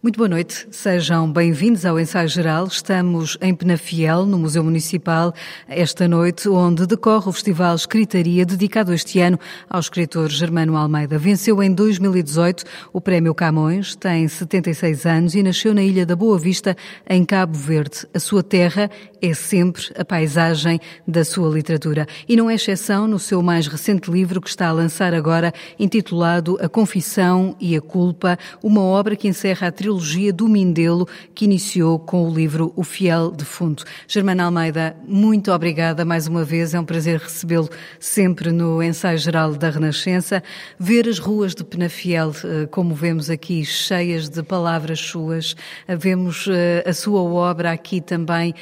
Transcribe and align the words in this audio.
Muito 0.00 0.16
boa 0.16 0.28
noite, 0.28 0.68
sejam 0.70 1.30
bem-vindos 1.32 1.84
ao 1.84 1.98
Ensaio 1.98 2.28
Geral. 2.28 2.68
Estamos 2.68 3.36
em 3.40 3.52
Penafiel, 3.52 4.24
no 4.26 4.38
Museu 4.38 4.62
Municipal, 4.62 5.34
esta 5.66 6.06
noite, 6.06 6.48
onde 6.48 6.86
decorre 6.86 7.28
o 7.28 7.32
Festival 7.32 7.74
Escritaria, 7.74 8.46
dedicado 8.46 8.94
este 8.94 9.18
ano 9.18 9.40
ao 9.68 9.80
escritor 9.80 10.30
Germano 10.30 10.76
Almeida. 10.76 11.18
Venceu 11.18 11.60
em 11.60 11.74
2018 11.74 12.62
o 12.92 13.00
Prémio 13.00 13.34
Camões, 13.34 13.96
tem 13.96 14.28
76 14.28 15.04
anos 15.04 15.34
e 15.34 15.42
nasceu 15.42 15.74
na 15.74 15.82
Ilha 15.82 16.06
da 16.06 16.14
Boa 16.14 16.38
Vista, 16.38 16.76
em 17.10 17.24
Cabo 17.24 17.58
Verde. 17.58 18.06
A 18.14 18.20
sua 18.20 18.44
terra 18.44 18.88
é 19.20 19.34
sempre 19.34 19.82
a 19.98 20.04
paisagem 20.04 20.78
da 21.08 21.24
sua 21.24 21.52
literatura. 21.52 22.06
E 22.28 22.36
não 22.36 22.48
é 22.48 22.54
exceção 22.54 23.08
no 23.08 23.18
seu 23.18 23.42
mais 23.42 23.66
recente 23.66 24.08
livro, 24.12 24.40
que 24.40 24.48
está 24.48 24.68
a 24.68 24.72
lançar 24.72 25.12
agora, 25.12 25.52
intitulado 25.76 26.56
A 26.60 26.68
Confissão 26.68 27.56
e 27.58 27.74
a 27.74 27.80
Culpa, 27.80 28.38
uma 28.62 28.80
obra 28.80 29.16
que 29.16 29.26
encerra 29.26 29.66
a 29.66 29.72
trilogia 29.72 29.87
do 30.34 30.48
Mindelo, 30.48 31.08
que 31.34 31.46
iniciou 31.46 31.98
com 31.98 32.28
o 32.28 32.34
livro 32.34 32.72
O 32.76 32.84
Fiel 32.84 33.30
Defunto. 33.30 33.84
Germana 34.06 34.44
Almeida, 34.44 34.94
muito 35.06 35.50
obrigada 35.50 36.04
mais 36.04 36.26
uma 36.26 36.44
vez. 36.44 36.74
É 36.74 36.80
um 36.80 36.84
prazer 36.84 37.18
recebê-lo 37.18 37.70
sempre 37.98 38.52
no 38.52 38.82
Ensaio 38.82 39.16
Geral 39.16 39.54
da 39.54 39.70
Renascença. 39.70 40.42
Ver 40.78 41.08
as 41.08 41.18
ruas 41.18 41.54
de 41.54 41.64
Penafiel, 41.64 42.32
eh, 42.44 42.66
como 42.66 42.94
vemos 42.94 43.30
aqui, 43.30 43.64
cheias 43.64 44.28
de 44.28 44.42
palavras 44.42 45.00
suas. 45.00 45.56
Eh, 45.86 45.96
vemos 45.96 46.46
eh, 46.46 46.84
a 46.86 46.92
sua 46.92 47.22
obra 47.22 47.72
aqui 47.72 48.00
também 48.00 48.54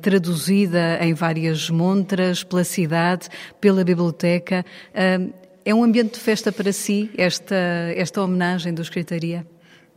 traduzida 0.00 0.98
em 1.00 1.14
várias 1.14 1.70
montras 1.70 2.42
pela 2.42 2.64
cidade, 2.64 3.28
pela 3.60 3.84
biblioteca. 3.84 4.64
É 5.64 5.72
um 5.72 5.84
ambiente 5.84 6.14
de 6.14 6.20
festa 6.20 6.50
para 6.50 6.72
si, 6.72 7.10
esta, 7.16 7.54
esta 7.94 8.20
homenagem 8.20 8.74
do 8.74 8.82
Escritaria? 8.82 9.46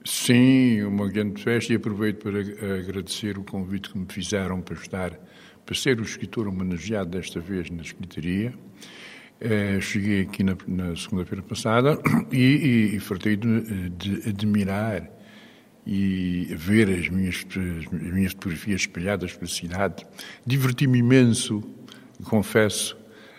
Sim, 0.07 0.83
uma 0.83 1.09
grande 1.09 1.41
festa 1.41 1.73
e 1.73 1.77
aproveito 1.77 2.21
para 2.21 2.39
agradecer 2.77 3.39
o 3.39 3.43
convite 3.43 3.89
que 3.89 3.97
me 3.97 4.05
fizeram 4.07 4.61
para 4.61 4.75
estar, 4.75 5.19
para 5.65 5.75
ser 5.75 5.99
o 5.99 6.03
escritor 6.03 6.47
homenageado 6.47 7.09
desta 7.09 7.39
vez 7.39 7.71
na 7.71 7.81
escritaria. 7.81 8.53
Eh, 9.41 9.79
cheguei 9.81 10.21
aqui 10.21 10.43
na, 10.43 10.55
na 10.67 10.95
segunda-feira 10.95 11.41
passada 11.41 11.99
e, 12.31 12.37
e, 12.37 12.95
e 12.95 12.99
fartei 12.99 13.35
de, 13.35 13.89
de, 13.89 14.29
admirar 14.29 15.09
e 15.87 16.53
ver 16.55 16.87
as 16.87 17.09
minhas, 17.09 17.43
as 17.43 17.91
minhas 17.91 18.33
fotografias 18.33 18.81
espalhadas 18.81 19.33
pela 19.33 19.49
cidade. 19.49 20.05
Diverti-me 20.45 20.99
imenso, 20.99 21.63
confesso, 22.25 22.95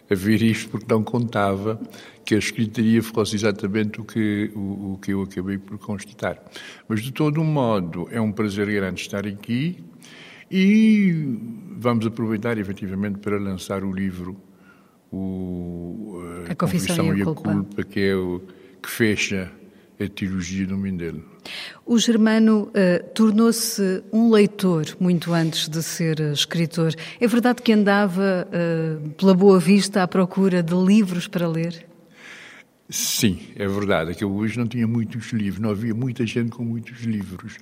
a 0.08 0.14
ver 0.14 0.42
isto 0.42 0.70
porque 0.70 0.86
não 0.88 1.02
contava 1.02 1.80
que 2.24 2.34
a 2.34 2.38
escritaria 2.38 3.02
fosse 3.02 3.36
exatamente 3.36 4.00
o 4.00 4.04
que, 4.04 4.50
o, 4.54 4.94
o, 4.94 4.98
que 5.00 5.12
eu 5.12 5.22
acabei 5.22 5.58
por 5.58 5.78
constatar. 5.78 6.42
Mas, 6.88 7.02
de 7.02 7.12
todo 7.12 7.42
modo, 7.42 8.08
é 8.10 8.20
um 8.20 8.32
prazer 8.32 8.66
grande 8.66 9.00
estar 9.00 9.26
aqui 9.26 9.84
e 10.50 11.38
vamos 11.78 12.06
aproveitar, 12.06 12.58
efetivamente, 12.58 13.18
para 13.18 13.38
lançar 13.38 13.84
o 13.84 13.92
livro 13.92 14.36
o, 15.12 16.20
a, 16.48 16.52
a 16.52 16.54
Confissão, 16.54 16.96
Confissão, 16.96 17.16
e 17.16 17.22
a, 17.22 17.24
culpa. 17.24 17.52
culpa, 17.52 17.82
que 17.84 18.00
é 18.00 18.14
o 18.14 18.42
que 18.82 18.90
fecha 18.90 19.50
a 19.98 20.08
trilogia 20.08 20.66
do 20.66 20.76
Mindelo. 20.76 21.24
O 21.84 21.98
Germano 21.98 22.64
uh, 22.68 23.04
tornou-se 23.14 24.02
um 24.12 24.30
leitor 24.30 24.96
muito 25.00 25.32
antes 25.32 25.68
de 25.68 25.82
ser 25.82 26.20
escritor. 26.20 26.94
É 27.20 27.26
verdade 27.26 27.62
que 27.62 27.72
andava 27.72 28.48
uh, 28.48 29.10
pela 29.10 29.34
Boa 29.34 29.58
Vista 29.58 30.02
à 30.02 30.08
procura 30.08 30.62
de 30.62 30.74
livros 30.74 31.28
para 31.28 31.48
ler? 31.48 31.86
Sim, 32.88 33.38
é 33.56 33.66
verdade. 33.66 34.12
É 34.12 34.14
que 34.14 34.22
eu 34.22 34.32
hoje 34.32 34.58
não 34.58 34.66
tinha 34.66 34.86
muitos 34.86 35.32
livros, 35.32 35.60
não 35.60 35.70
havia 35.70 35.94
muita 35.94 36.24
gente 36.26 36.50
com 36.50 36.64
muitos 36.64 37.02
livros. 37.02 37.56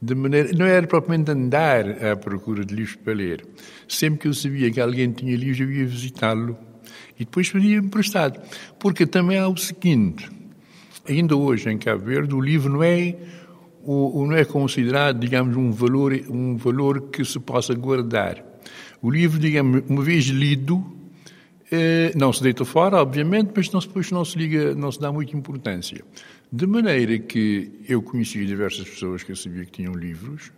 De 0.00 0.14
maneira, 0.14 0.52
não 0.52 0.66
era 0.66 0.86
propriamente 0.86 1.30
andar 1.30 2.04
à 2.04 2.16
procura 2.16 2.64
de 2.64 2.74
livros 2.74 2.96
para 2.96 3.14
ler. 3.14 3.46
Sempre 3.88 4.20
que 4.20 4.28
eu 4.28 4.34
sabia 4.34 4.70
que 4.70 4.80
alguém 4.80 5.10
tinha 5.10 5.34
livros, 5.36 5.60
eu 5.60 5.70
ia 5.70 5.86
visitá-lo 5.86 6.56
e 7.18 7.24
depois 7.24 7.50
pedia 7.50 7.76
emprestado. 7.76 8.40
Porque 8.78 9.06
também 9.06 9.38
há 9.38 9.48
o 9.48 9.56
seguinte: 9.56 10.28
ainda 11.08 11.36
hoje 11.36 11.70
em 11.70 11.78
Cabo 11.78 12.04
Verde, 12.04 12.34
o 12.34 12.40
livro 12.40 12.72
não 12.72 12.82
é 12.82 13.16
o, 13.82 14.26
não 14.26 14.36
é 14.36 14.44
considerado, 14.44 15.20
digamos, 15.20 15.56
um 15.56 15.70
valor, 15.70 16.12
um 16.28 16.56
valor 16.56 17.02
que 17.10 17.24
se 17.24 17.38
possa 17.38 17.72
guardar. 17.74 18.44
O 19.00 19.10
livro, 19.10 19.38
digamos, 19.38 19.84
uma 19.88 20.02
vez 20.02 20.24
lido, 20.24 20.84
eh, 21.70 22.12
não 22.16 22.32
se 22.32 22.42
deita 22.42 22.64
fora, 22.64 22.96
obviamente, 22.96 23.52
mas 23.54 23.70
não, 23.70 23.78
depois 23.78 24.10
não 24.10 24.24
se 24.24 24.36
liga, 24.36 24.74
não 24.74 24.90
se 24.90 25.00
dá 25.00 25.12
muita 25.12 25.36
importância. 25.36 26.04
De 26.50 26.66
maneira 26.66 27.18
que 27.18 27.80
eu 27.88 28.02
conhecia 28.02 28.44
diversas 28.44 28.88
pessoas 28.88 29.22
que 29.22 29.30
eu 29.30 29.36
sabia 29.36 29.64
que 29.64 29.70
tinham 29.70 29.94
livros 29.94 30.50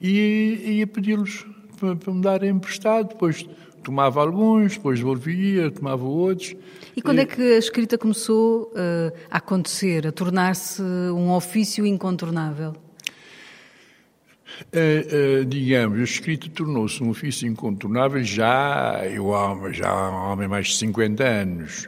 e 0.00 0.76
ia 0.78 0.86
pedi-los 0.86 1.44
para, 1.78 1.96
para 1.96 2.14
me 2.14 2.20
darem 2.20 2.50
emprestado, 2.50 3.08
depois 3.08 3.48
tomava 3.84 4.20
alguns, 4.20 4.74
depois 4.74 4.98
devolvia, 4.98 5.70
tomava 5.70 6.04
outros. 6.04 6.56
E 6.96 7.02
quando 7.02 7.20
é 7.20 7.26
que 7.26 7.40
a 7.40 7.58
escrita 7.58 7.98
começou 7.98 8.72
uh, 8.72 9.12
a 9.30 9.38
acontecer, 9.38 10.06
a 10.06 10.12
tornar-se 10.12 10.82
um 10.82 11.30
ofício 11.32 11.86
incontornável? 11.86 12.74
Uh, 14.72 15.42
uh, 15.42 15.44
digamos, 15.44 16.00
a 16.00 16.04
escrita 16.04 16.48
tornou-se 16.48 17.02
um 17.02 17.10
ofício 17.10 17.46
incontornável 17.46 18.22
já, 18.22 19.02
eu 19.06 19.32
já 19.72 19.88
há 19.88 20.32
homem 20.32 20.48
mais 20.48 20.68
de 20.68 20.76
50 20.76 21.24
anos. 21.24 21.86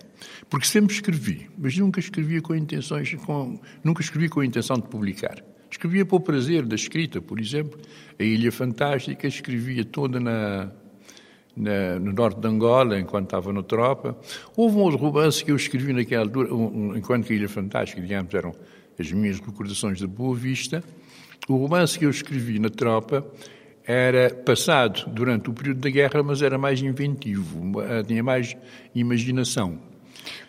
Porque 0.49 0.67
sempre 0.67 0.95
escrevi, 0.95 1.51
mas 1.59 1.77
nunca 1.77 1.99
escrevia 1.99 2.41
com 2.41 2.55
intenções, 2.55 3.13
com, 3.15 3.59
nunca 3.83 4.01
escrevi 4.01 4.29
com 4.29 4.41
a 4.41 4.47
intenção 4.47 4.77
de 4.77 4.87
publicar. 4.89 5.43
Escrevia 5.71 6.07
para 6.07 6.17
o 6.17 6.21
prazer 6.21 6.65
da 6.65 6.75
escrita, 6.77 7.21
por 7.21 7.41
exemplo, 7.41 7.79
A 8.19 8.23
Ilha 8.23 8.53
Fantástica, 8.53 9.27
escrevia 9.27 9.85
toda 9.85 10.21
na, 10.21 10.71
na, 11.57 11.99
no 11.99 12.13
norte 12.13 12.39
de 12.39 12.47
Angola, 12.47 12.99
enquanto 12.99 13.27
estava 13.27 13.53
na 13.53 13.63
tropa. 13.63 14.17
Houve 14.57 14.77
um 14.77 14.95
romance 14.95 15.45
que 15.45 15.51
eu 15.51 15.57
escrevi 15.57 15.93
naquela 15.93 16.25
altura, 16.25 16.53
um, 16.53 16.91
um, 16.91 16.97
enquanto 16.97 17.27
que 17.27 17.33
a 17.33 17.37
Ilha 17.37 17.49
Fantástica, 17.49 18.01
digamos, 18.01 18.33
eram 18.35 18.55
as 18.99 19.11
minhas 19.13 19.41
recordações 19.41 19.99
de 19.99 20.07
Boa 20.07 20.37
Vista. 20.37 20.83
O 21.49 21.57
romance 21.57 21.99
que 21.99 22.05
eu 22.05 22.11
escrevi 22.11 22.59
na 22.59 22.69
tropa 22.69 23.27
era 23.85 24.31
passado 24.31 25.09
durante 25.11 25.49
o 25.49 25.53
período 25.53 25.81
da 25.81 25.91
guerra, 25.91 26.23
mas 26.23 26.43
era 26.43 26.59
mais 26.59 26.83
inventivo, 26.83 27.63
tinha 28.07 28.23
mais 28.23 28.57
imaginação. 28.95 29.79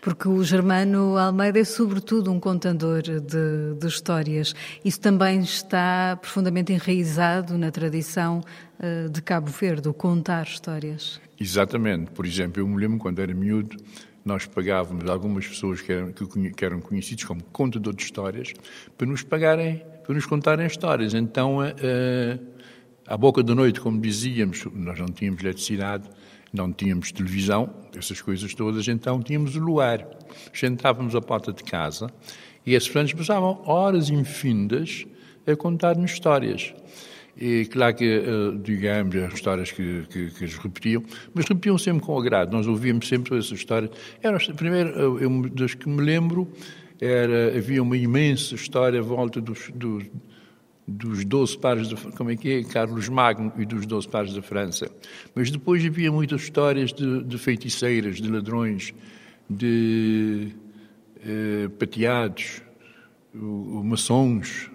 Porque 0.00 0.28
o 0.28 0.42
Germano 0.42 1.16
Almeida 1.16 1.58
é, 1.58 1.64
sobretudo, 1.64 2.32
um 2.32 2.40
contador 2.40 3.02
de, 3.02 3.20
de, 3.20 3.86
histórias. 3.86 4.54
Isso 4.84 5.00
também 5.00 5.40
está 5.40 6.16
profundamente 6.20 6.72
enraizado 6.72 7.56
na 7.56 7.70
tradição 7.70 8.42
uh, 8.78 9.08
de 9.08 9.20
Cabo 9.22 9.50
Verde, 9.50 9.88
o 9.88 9.94
contar 9.94 10.46
histórias. 10.46 11.20
Exatamente. 11.40 12.10
Por 12.10 12.26
exemplo, 12.26 12.62
eu 12.62 12.68
me 12.68 12.76
lembro 12.76 12.98
quando 12.98 13.20
era 13.20 13.32
miúdo, 13.32 13.76
nós 14.24 14.46
pagávamos 14.46 15.08
algumas 15.08 15.46
pessoas 15.46 15.80
que 15.80 15.92
eram, 15.92 16.12
que 16.12 16.64
eram 16.64 16.80
conhecidos 16.80 17.24
como 17.24 17.42
contador 17.44 17.94
de 17.94 18.02
histórias 18.02 18.52
para 18.96 19.06
nos 19.06 19.22
pagarem, 19.22 19.82
para 20.04 20.14
nos 20.14 20.26
contarem 20.26 20.66
histórias. 20.66 21.14
Então, 21.14 21.58
uh, 21.58 22.58
à 23.06 23.16
boca 23.16 23.42
da 23.42 23.54
noite, 23.54 23.80
como 23.80 24.00
dizíamos, 24.00 24.66
nós 24.74 24.98
não 24.98 25.06
tínhamos 25.06 25.42
eletricidade, 25.42 26.08
não 26.52 26.72
tínhamos 26.72 27.12
televisão, 27.12 27.70
essas 27.96 28.20
coisas 28.20 28.54
todas, 28.54 28.88
então 28.88 29.22
tínhamos 29.22 29.56
o 29.56 29.60
luar. 29.60 30.06
Sentávamos 30.52 31.14
à 31.14 31.20
porta 31.20 31.52
de 31.52 31.62
casa 31.62 32.10
e 32.64 32.74
esses 32.74 32.88
fãs 32.88 33.12
passavam 33.12 33.62
horas 33.64 34.10
infindas 34.10 35.06
a 35.46 35.56
contar-nos 35.56 36.12
histórias. 36.12 36.74
E 37.40 37.66
claro 37.66 37.94
que, 37.94 38.04
eh, 38.04 38.58
digamos, 38.62 39.14
as 39.14 39.34
histórias 39.34 39.70
que, 39.70 40.04
que, 40.10 40.30
que, 40.30 40.44
eles 40.44 40.56
repetiam, 40.56 41.04
mas 41.32 41.46
repetiam 41.46 41.78
sempre 41.78 42.04
com 42.04 42.18
agrado. 42.18 42.52
Nós 42.52 42.66
ouvíamos 42.66 43.06
sempre 43.06 43.38
essas 43.38 43.52
histórias. 43.52 43.92
Era, 44.20 44.38
primeiro, 44.54 44.90
eu, 45.20 45.48
das 45.50 45.72
que 45.74 45.88
me 45.88 46.02
lembro, 46.02 46.50
era, 47.00 47.56
havia 47.56 47.80
uma 47.80 47.96
imensa 47.96 48.56
história 48.56 48.98
à 48.98 49.02
volta 49.02 49.40
dos, 49.40 49.70
dos 49.72 50.04
dos 50.88 51.22
12 51.22 51.58
pares 51.58 51.88
de 51.88 51.94
como 52.12 52.30
é 52.30 52.36
que 52.36 52.50
é, 52.50 52.64
Carlos 52.64 53.08
Magno 53.10 53.52
e 53.58 53.66
dos 53.66 53.84
12 53.84 54.08
pares 54.08 54.32
da 54.32 54.40
França. 54.40 54.90
Mas 55.34 55.50
depois 55.50 55.84
havia 55.84 56.10
muitas 56.10 56.40
histórias 56.40 56.94
de, 56.94 57.22
de 57.24 57.36
feiticeiras, 57.36 58.16
de 58.16 58.30
ladrões, 58.30 58.94
de 59.48 60.48
eh, 61.22 61.68
pateados, 61.78 62.62
o, 63.34 63.80
o 63.80 63.84
maçons. 63.84 64.70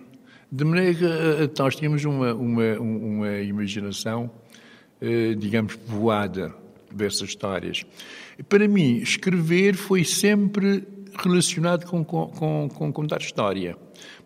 De 0.51 0.63
maneira 0.63 0.93
que 0.93 1.03
eh, 1.03 1.49
nós 1.57 1.75
tínhamos 1.75 2.05
uma, 2.05 2.31
uma, 2.33 2.79
uma 2.79 3.37
imaginação, 3.39 4.29
eh, 5.01 5.33
digamos, 5.33 5.75
voada 5.87 6.53
dessas 6.91 7.29
histórias. 7.29 7.83
Para 8.47 8.67
mim, 8.67 8.97
escrever 8.97 9.75
foi 9.75 10.03
sempre 10.03 10.83
relacionado 11.17 11.87
com, 11.87 12.05
com, 12.05 12.69
com 12.69 12.93
contar 12.93 13.19
história. 13.19 13.75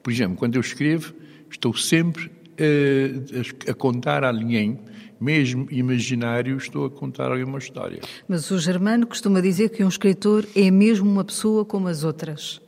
Por 0.04 0.12
exemplo, 0.12 0.38
quando 0.38 0.56
eu 0.56 0.62
escrevo, 0.62 1.14
Estou 1.50 1.74
sempre 1.74 2.32
a, 2.60 3.72
a 3.72 3.74
contar 3.74 4.24
a 4.24 4.30
alguém, 4.30 4.80
mesmo 5.20 5.68
imaginário, 5.72 6.58
estou 6.58 6.86
a 6.86 6.90
contar 6.90 7.32
alguma 7.32 7.58
história. 7.58 8.02
Mas 8.28 8.50
o 8.52 8.60
Germano 8.60 9.08
costuma 9.08 9.42
dizer 9.42 9.70
que 9.70 9.84
um 9.84 9.88
escritor 9.88 10.46
é 10.56 10.70
mesmo 10.70 11.10
uma 11.10 11.24
pessoa 11.24 11.66
como 11.66 11.88
as 11.88 12.04
outras. 12.04 12.62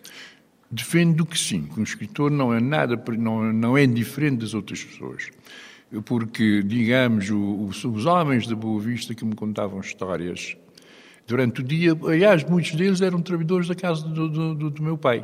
Defendo 0.72 1.26
que 1.26 1.38
sim, 1.38 1.64
que 1.64 1.80
um 1.80 1.84
escritor 1.84 2.30
não 2.30 2.54
é 2.54 2.60
nada, 2.60 3.02
não, 3.18 3.52
não 3.52 3.78
é 3.78 3.88
diferente 3.88 4.42
das 4.42 4.54
outras 4.54 4.84
pessoas. 4.84 5.30
Porque, 6.06 6.62
digamos, 6.62 7.30
os, 7.32 7.84
os 7.84 8.06
homens 8.06 8.46
da 8.46 8.56
Boa 8.56 8.80
Vista 8.80 9.16
que 9.16 9.26
me 9.26 9.34
contavam 9.34 9.80
histórias 9.80 10.56
durante 11.26 11.62
o 11.62 11.64
dia, 11.64 11.98
aliás, 12.04 12.44
muitos 12.44 12.74
deles 12.74 13.02
eram 13.02 13.22
trabalhadores 13.22 13.68
da 13.68 13.76
casa 13.76 14.08
do, 14.08 14.30
do, 14.56 14.70
do 14.70 14.84
meu 14.84 14.98
pai. 14.98 15.24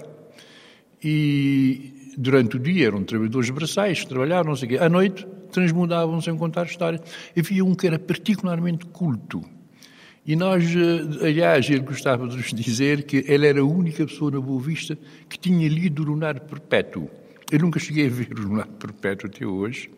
E 1.04 1.95
durante 2.18 2.58
o 2.58 2.60
dia 2.60 2.88
eram 2.88 3.04
trabalhadores 3.04 3.50
braçais 3.50 4.06
trabalhavam, 4.06 4.50
não 4.50 4.56
sei 4.56 4.68
o 4.68 4.72
quê. 4.72 4.78
À 4.78 4.90
noite 4.90 5.26
transmudavam-se 5.52 6.30
em 6.30 6.38
contar 6.38 6.66
histórias. 6.66 7.02
Havia 7.38 7.64
um 7.64 7.74
que 7.74 7.88
era 7.88 7.98
particularmente 7.98 8.86
culto 8.88 9.44
e 10.28 10.36
nós, 10.36 10.66
eh, 10.76 11.28
aliás, 11.28 11.70
ele 11.70 11.82
gostava 11.82 12.28
de 12.28 12.36
nos 12.36 12.52
dizer 12.52 13.04
que 13.04 13.24
ele 13.28 13.46
era 13.46 13.62
a 13.62 13.64
única 13.64 14.04
pessoa 14.08 14.32
na 14.32 14.40
Boa 14.40 14.60
Vista 14.60 14.98
que 15.30 15.38
tinha 15.38 15.68
lido 15.68 16.02
o 16.02 16.06
Lunar 16.06 16.40
Perpétuo. 16.40 17.08
Eu 17.52 17.60
nunca 17.60 17.80
cheguei 17.80 18.08
a 18.08 18.10
ver 18.10 18.34
o 18.36 18.42
Lunar 18.42 18.66
Perpétuo 18.66 19.30
até 19.30 19.46
hoje, 19.46 19.92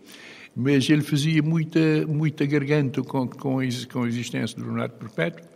mas 0.54 0.90
ele 0.90 1.02
fazia 1.02 1.42
muita, 1.42 1.80
muita 2.06 2.46
garganta 2.46 3.02
com, 3.04 3.26
com, 3.26 3.60
a, 3.60 3.64
com 3.90 4.04
a 4.04 4.08
existência 4.08 4.60
do 4.60 4.66
Lunar 4.66 4.90
Perpétuo, 4.90 5.48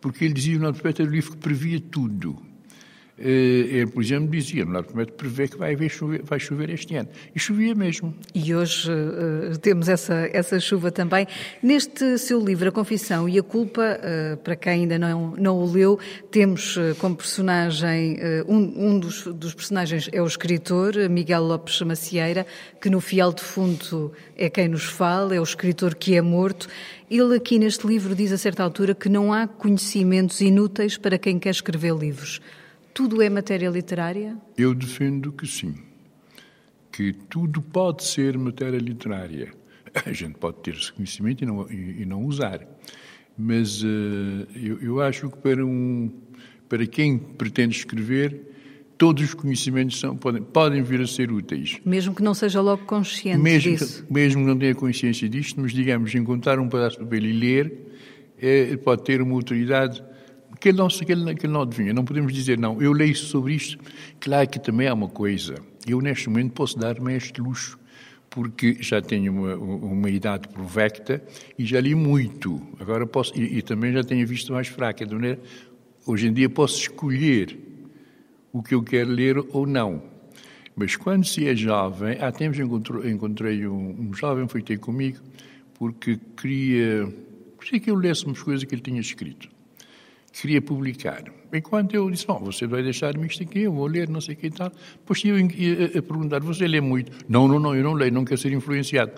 porque 0.00 0.24
ele 0.24 0.34
dizia 0.34 0.52
que 0.52 0.58
o 0.58 0.60
Lunar 0.60 0.74
Perpétuo 0.74 1.02
era 1.02 1.10
um 1.10 1.14
livro 1.14 1.32
que 1.32 1.38
previa 1.38 1.80
tudo. 1.80 2.51
Eh, 3.24 3.78
ele, 3.78 3.86
por 3.86 4.02
exemplo, 4.02 4.28
dizia, 4.28 4.64
no 4.64 4.82
Primeiro 4.82 5.12
prevê 5.12 5.46
que 5.46 5.56
vai, 5.56 5.76
chover, 5.88 6.22
vai 6.24 6.40
chover 6.40 6.70
este 6.70 6.96
ano. 6.96 7.08
E 7.32 7.38
chovia 7.38 7.72
mesmo. 7.72 8.12
E 8.34 8.52
hoje 8.52 8.90
uh, 8.90 9.56
temos 9.58 9.88
essa, 9.88 10.28
essa 10.32 10.58
chuva 10.58 10.90
também. 10.90 11.28
Neste 11.62 12.18
seu 12.18 12.44
livro, 12.44 12.68
A 12.68 12.72
Confissão 12.72 13.28
e 13.28 13.38
a 13.38 13.42
Culpa, 13.42 13.80
uh, 13.80 14.36
para 14.38 14.56
quem 14.56 14.72
ainda 14.72 14.98
não, 14.98 15.36
não 15.36 15.56
o 15.56 15.70
leu, 15.70 16.00
temos 16.32 16.76
uh, 16.76 16.96
como 16.98 17.14
personagem, 17.14 18.18
um, 18.48 18.88
um 18.88 18.98
dos, 18.98 19.24
dos, 19.26 19.54
personagens 19.54 20.08
é 20.12 20.20
o 20.20 20.26
escritor 20.26 20.94
Miguel 21.08 21.44
Lopes 21.44 21.80
Macieira, 21.82 22.44
que 22.80 22.90
no 22.90 23.00
fiel 23.00 23.32
de 23.32 23.42
fundo 23.42 24.12
é 24.36 24.50
quem 24.50 24.66
nos 24.66 24.84
fala, 24.84 25.36
é 25.36 25.40
o 25.40 25.44
escritor 25.44 25.94
que 25.94 26.16
é 26.16 26.22
morto. 26.22 26.66
Ele 27.08 27.36
aqui 27.36 27.58
neste 27.58 27.86
livro 27.86 28.14
diz 28.14 28.32
a 28.32 28.38
certa 28.38 28.62
altura 28.64 28.94
que 28.94 29.08
não 29.08 29.32
há 29.32 29.46
conhecimentos 29.46 30.40
inúteis 30.40 30.96
para 30.96 31.18
quem 31.18 31.38
quer 31.38 31.50
escrever 31.50 31.94
livros. 31.94 32.40
Tudo 32.94 33.22
é 33.22 33.30
matéria 33.30 33.68
literária? 33.70 34.36
Eu 34.56 34.74
defendo 34.74 35.32
que 35.32 35.46
sim. 35.46 35.74
Que 36.90 37.12
tudo 37.12 37.62
pode 37.62 38.04
ser 38.04 38.36
matéria 38.36 38.78
literária. 38.78 39.52
A 40.06 40.12
gente 40.12 40.34
pode 40.38 40.58
ter 40.58 40.74
esse 40.74 40.92
conhecimento 40.92 41.42
e 41.42 41.46
não, 41.46 41.70
e, 41.70 42.02
e 42.02 42.04
não 42.04 42.24
usar. 42.24 42.66
Mas 43.36 43.82
uh, 43.82 43.86
eu, 44.54 44.78
eu, 44.82 45.00
acho 45.00 45.30
que 45.30 45.38
para, 45.38 45.64
um, 45.64 46.10
para 46.68 46.86
quem 46.86 47.18
pretende 47.18 47.76
escrever, 47.78 48.52
todos 48.98 49.24
os 49.24 49.34
conhecimentos 49.34 49.98
são, 49.98 50.14
podem, 50.14 50.42
podem 50.42 50.82
vir 50.82 51.00
a 51.00 51.06
ser 51.06 51.32
úteis. 51.32 51.80
Mesmo 51.84 52.14
que 52.14 52.22
não 52.22 52.34
seja 52.34 52.60
logo 52.60 52.84
consciente 52.84 53.38
mesmo 53.38 53.72
disso. 53.72 54.04
Que, 54.04 54.12
mesmo 54.12 54.42
que 54.42 54.48
não 54.48 54.58
tenha 54.58 54.74
consciência 54.74 55.28
disto, 55.28 55.60
mas 55.60 55.72
digamos, 55.72 56.14
encontrar 56.14 56.58
um 56.58 56.68
pedaço 56.68 56.98
de 56.98 57.04
papel 57.04 57.24
e 57.24 57.32
ler, 57.32 57.92
é, 58.38 58.76
pode 58.76 59.02
ter 59.02 59.22
uma 59.22 59.34
utilidade 59.34 60.02
que 60.60 60.68
ele 60.68 60.78
não, 60.78 60.88
que 60.88 61.12
ele, 61.12 61.34
que 61.34 61.46
ele 61.46 61.52
não 61.52 61.62
adivinha. 61.62 61.92
Não 61.92 62.04
podemos 62.04 62.32
dizer, 62.32 62.58
não, 62.58 62.80
eu 62.80 62.92
leio 62.92 63.14
sobre 63.16 63.54
isto. 63.54 63.78
Claro 64.20 64.48
que 64.48 64.58
também 64.58 64.88
há 64.88 64.94
uma 64.94 65.08
coisa. 65.08 65.56
Eu, 65.86 66.00
neste 66.00 66.28
momento, 66.28 66.52
posso 66.52 66.78
dar-me 66.78 67.14
este 67.14 67.40
luxo, 67.40 67.78
porque 68.30 68.76
já 68.80 69.00
tenho 69.00 69.32
uma, 69.32 69.56
uma 69.56 70.10
idade 70.10 70.48
provecta 70.48 71.22
e 71.58 71.64
já 71.64 71.80
li 71.80 71.94
muito. 71.94 72.60
Agora 72.78 73.06
posso, 73.06 73.38
e, 73.38 73.58
e 73.58 73.62
também 73.62 73.92
já 73.92 74.02
tenho 74.02 74.26
visto 74.26 74.52
mais 74.52 74.68
fraca. 74.68 75.04
De 75.04 75.14
maneira, 75.14 75.40
hoje 76.06 76.28
em 76.28 76.32
dia 76.32 76.48
posso 76.48 76.78
escolher 76.80 77.58
o 78.52 78.62
que 78.62 78.74
eu 78.74 78.82
quero 78.82 79.10
ler 79.10 79.38
ou 79.50 79.66
não. 79.66 80.02
Mas 80.74 80.96
quando 80.96 81.26
se 81.26 81.46
é 81.46 81.54
jovem, 81.54 82.18
há 82.20 82.32
tempos 82.32 82.58
encontrei, 82.58 83.66
um, 83.66 84.08
um 84.08 84.14
jovem 84.14 84.48
foi 84.48 84.62
ter 84.62 84.78
comigo 84.78 85.18
porque 85.74 86.18
queria, 86.36 87.12
queria 87.60 87.80
que 87.80 87.90
eu 87.90 87.94
lesse 87.94 88.24
umas 88.24 88.40
coisas 88.40 88.64
que 88.64 88.74
ele 88.74 88.80
tinha 88.80 89.00
escrito 89.00 89.50
queria 90.32 90.62
publicar. 90.62 91.24
Enquanto 91.52 91.94
eu 91.94 92.10
disse, 92.10 92.26
bom, 92.26 92.38
você 92.38 92.66
vai 92.66 92.82
deixar-me 92.82 93.26
isto 93.26 93.42
aqui, 93.42 93.60
eu 93.60 93.72
vou 93.72 93.86
ler, 93.86 94.08
não 94.08 94.20
sei 94.20 94.34
o 94.34 94.38
que 94.38 94.46
e 94.46 94.50
tal. 94.50 94.72
Depois 94.96 95.22
eu 95.24 95.38
ia 95.38 95.98
a 95.98 96.02
perguntar, 96.02 96.40
você 96.40 96.66
lê 96.66 96.80
muito? 96.80 97.12
Não, 97.28 97.46
não, 97.46 97.58
não, 97.58 97.74
eu 97.74 97.84
não 97.84 97.92
leio, 97.92 98.12
não 98.12 98.24
quero 98.24 98.40
ser 98.40 98.52
influenciado. 98.52 99.12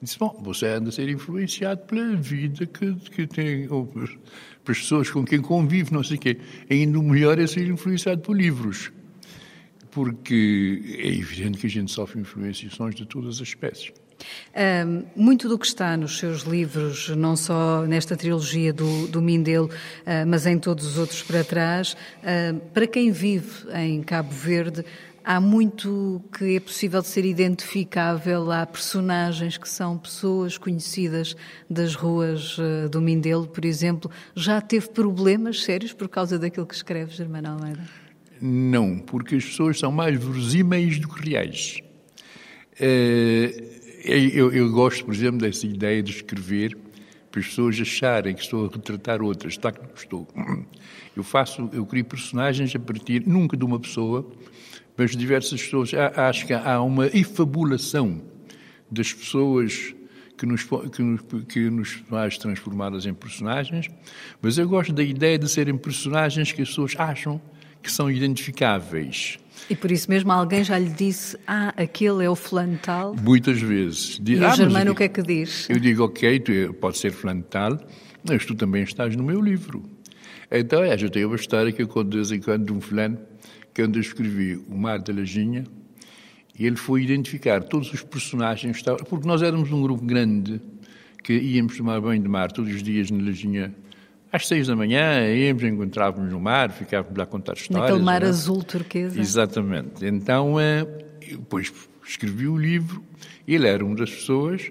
Disse, 0.00 0.18
bom, 0.18 0.38
você 0.42 0.66
anda 0.66 0.90
a 0.90 0.92
ser 0.92 1.08
influenciado 1.08 1.82
pela 1.82 2.16
vida 2.16 2.66
que, 2.66 2.94
que 3.10 3.26
tem, 3.26 3.68
ou 3.70 3.86
pelas 3.86 4.10
pessoas 4.64 5.10
com 5.10 5.24
quem 5.24 5.40
convive, 5.40 5.92
não 5.92 6.02
sei 6.02 6.16
o 6.16 6.20
quê. 6.20 6.38
Ainda 6.68 6.98
o 6.98 7.02
melhor 7.02 7.38
é 7.38 7.46
ser 7.46 7.66
influenciado 7.68 8.20
por 8.20 8.36
livros. 8.36 8.92
Porque 9.90 10.82
é 10.98 11.08
evidente 11.08 11.58
que 11.58 11.66
a 11.66 11.70
gente 11.70 11.92
sofre 11.92 12.20
influenciações 12.20 12.94
de 12.94 13.06
todas 13.06 13.36
as 13.36 13.48
espécies 13.48 13.92
muito 15.14 15.48
do 15.48 15.58
que 15.58 15.66
está 15.66 15.96
nos 15.96 16.18
seus 16.18 16.42
livros, 16.42 17.08
não 17.10 17.36
só 17.36 17.82
nesta 17.86 18.16
trilogia 18.16 18.72
do, 18.72 19.06
do 19.08 19.22
Mindelo, 19.22 19.66
uh, 19.66 20.26
mas 20.26 20.46
em 20.46 20.58
todos 20.58 20.86
os 20.86 20.98
outros 20.98 21.22
para 21.22 21.44
trás, 21.44 21.96
uh, 22.18 22.58
para 22.72 22.86
quem 22.86 23.10
vive 23.10 23.66
em 23.74 24.02
Cabo 24.02 24.30
Verde, 24.30 24.84
há 25.24 25.40
muito 25.40 26.22
que 26.36 26.56
é 26.56 26.60
possível 26.60 27.00
de 27.00 27.08
ser 27.08 27.24
identificável. 27.24 28.50
Há 28.50 28.66
personagens 28.66 29.56
que 29.56 29.68
são 29.68 29.96
pessoas 29.96 30.58
conhecidas 30.58 31.36
das 31.68 31.94
ruas 31.94 32.58
uh, 32.58 32.88
do 32.90 33.00
Mindelo, 33.00 33.46
por 33.46 33.64
exemplo. 33.64 34.10
Já 34.34 34.60
teve 34.60 34.88
problemas 34.90 35.62
sérios 35.62 35.92
por 35.92 36.08
causa 36.08 36.38
daquilo 36.38 36.66
que 36.66 36.74
escreve 36.74 37.14
Germano 37.14 37.50
Almeida? 37.50 37.82
Não, 38.40 38.98
porque 38.98 39.36
as 39.36 39.44
pessoas 39.44 39.78
são 39.78 39.92
mais 39.92 40.18
verosímeis 40.18 40.98
do 40.98 41.08
que 41.08 41.30
reais. 41.30 41.80
Uh, 42.74 43.81
eu, 44.04 44.52
eu, 44.52 44.70
gosto, 44.70 45.04
por 45.04 45.14
exemplo, 45.14 45.38
dessa 45.38 45.66
ideia 45.66 46.02
de 46.02 46.10
escrever 46.10 46.76
para 47.30 47.40
as 47.40 47.46
pessoas 47.46 47.80
acharem 47.80 48.34
que 48.34 48.42
estou 48.42 48.66
a 48.66 48.68
retratar 48.68 49.22
outras. 49.22 49.54
Está 49.54 49.72
que 49.72 49.80
não 49.80 49.94
estou. 49.94 50.28
Eu 51.14 51.22
faço, 51.22 51.68
eu 51.74 51.84
crio 51.84 52.06
personagens 52.06 52.74
a 52.74 52.78
partir, 52.78 53.26
nunca 53.26 53.54
de 53.54 53.62
uma 53.66 53.78
pessoa, 53.78 54.26
mas 54.96 55.10
de 55.10 55.18
diversas 55.18 55.62
pessoas. 55.62 55.90
Acho 55.92 56.46
que 56.46 56.54
há 56.54 56.80
uma 56.80 57.06
efabulação 57.08 58.22
das 58.90 59.12
pessoas 59.12 59.94
que 60.38 60.46
nos, 60.46 60.64
que 60.64 61.02
nos, 61.02 61.20
que 61.46 61.70
nos 61.70 61.90
faz 62.08 62.38
transformadas 62.38 63.04
em 63.04 63.12
personagens, 63.12 63.90
mas 64.40 64.56
eu 64.56 64.66
gosto 64.66 64.90
da 64.90 65.02
ideia 65.02 65.38
de 65.38 65.48
serem 65.50 65.76
personagens 65.76 66.50
que 66.50 66.62
as 66.62 66.68
pessoas 66.68 66.94
acham 66.96 67.38
que 67.82 67.90
são 67.90 68.10
identificáveis. 68.10 69.38
E 69.68 69.76
por 69.76 69.90
isso 69.90 70.10
mesmo 70.10 70.30
alguém 70.32 70.64
já 70.64 70.78
lhe 70.78 70.90
disse, 70.90 71.36
ah, 71.46 71.72
aquele 71.76 72.24
é 72.24 72.30
o 72.30 72.36
fulano 72.36 72.78
tal? 72.82 73.14
Muitas 73.14 73.60
vezes. 73.60 74.18
Diz, 74.20 74.40
e 74.40 74.44
ah, 74.44 74.52
o 74.52 74.56
Germano 74.56 74.92
o 74.92 74.94
que 74.94 75.04
é 75.04 75.08
que 75.08 75.22
diz? 75.22 75.68
Eu 75.68 75.78
digo, 75.78 76.04
ok, 76.04 76.40
tu, 76.40 76.74
pode 76.74 76.98
ser 76.98 77.10
fulano 77.10 77.42
tal, 77.42 77.78
mas 78.28 78.44
tu 78.44 78.54
também 78.54 78.82
estás 78.82 79.14
no 79.16 79.22
meu 79.22 79.40
livro. 79.40 79.82
Então, 80.50 80.82
é, 80.82 80.96
já 80.98 81.08
tenho 81.08 81.28
uma 81.28 81.36
história 81.36 81.72
que 81.72 81.82
eu 81.82 81.88
conto 81.88 82.10
de 82.10 82.16
vez 82.16 82.32
em 82.32 82.40
quando 82.40 82.66
de 82.66 82.72
um 82.72 82.80
fulano, 82.80 83.18
que 83.72 83.82
onde 83.82 83.98
eu 83.98 84.02
escrevi 84.02 84.60
O 84.68 84.76
Mar 84.76 84.98
da 84.98 85.12
Lajinha, 85.12 85.64
e 86.58 86.66
ele 86.66 86.76
foi 86.76 87.02
identificar 87.02 87.62
todos 87.62 87.90
os 87.92 88.02
personagens, 88.02 88.82
porque 89.08 89.26
nós 89.26 89.40
éramos 89.40 89.72
um 89.72 89.80
grupo 89.80 90.04
grande, 90.04 90.60
que 91.22 91.32
íamos 91.32 91.76
tomar 91.76 92.00
banho 92.00 92.20
de 92.22 92.28
mar 92.28 92.52
todos 92.52 92.74
os 92.74 92.82
dias 92.82 93.10
na 93.10 93.24
Lajinha 93.24 93.74
às 94.32 94.48
seis 94.48 94.66
da 94.66 94.74
manhã 94.74 95.28
íamos, 95.28 95.62
encontrávamos 95.62 96.32
no 96.32 96.40
mar, 96.40 96.72
ficávamos 96.72 97.16
lá 97.18 97.24
a 97.24 97.26
contar 97.26 97.52
histórias. 97.52 97.90
Naquele 97.90 98.02
mar 98.02 98.22
é? 98.22 98.26
azul 98.26 98.64
turquesa. 98.64 99.20
Exatamente. 99.20 100.06
Então, 100.06 100.58
eh, 100.58 100.86
depois 101.20 101.70
escrevi 102.02 102.48
o 102.48 102.56
livro, 102.56 103.04
ele 103.46 103.66
era 103.66 103.84
uma 103.84 103.94
das 103.94 104.10
pessoas, 104.10 104.70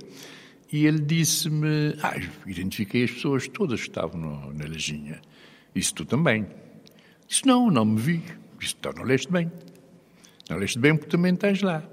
e 0.74 0.86
ele 0.86 1.00
disse-me, 1.00 1.96
ah, 2.02 2.18
identifiquei 2.48 3.04
as 3.04 3.12
pessoas 3.12 3.48
todas 3.48 3.82
que 3.82 3.90
estavam 3.90 4.20
no, 4.20 4.54
na 4.54 4.66
lajinha. 4.66 5.22
Disse, 5.76 5.94
tu 5.94 6.06
também. 6.06 6.48
Disse, 7.28 7.46
não, 7.46 7.70
não 7.70 7.86
me 7.86 8.00
vi. 8.00 8.24
Disse, 8.58 8.76
então 8.80 8.94
não 8.94 9.04
leste 9.04 9.32
bem. 9.32 9.52
Não 10.50 10.58
leste 10.58 10.80
bem 10.80 10.96
porque 10.96 11.12
também 11.12 11.34
estás 11.34 11.62
lá. 11.62 11.84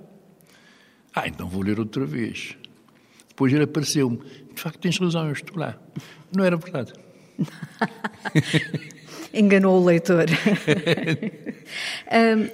Ah, 1.14 1.28
então 1.28 1.48
vou 1.48 1.62
ler 1.62 1.78
outra 1.78 2.06
vez. 2.06 2.56
Depois 3.28 3.52
ele 3.52 3.64
apareceu-me. 3.64 4.18
De 4.54 4.60
facto, 4.60 4.78
tens 4.78 4.98
razão, 4.98 5.26
eu 5.26 5.32
estou 5.32 5.58
lá. 5.58 5.76
Não 6.34 6.44
era 6.44 6.56
verdade. 6.56 6.92
Enganou 9.32 9.80
o 9.80 9.84
leitor. 9.84 10.26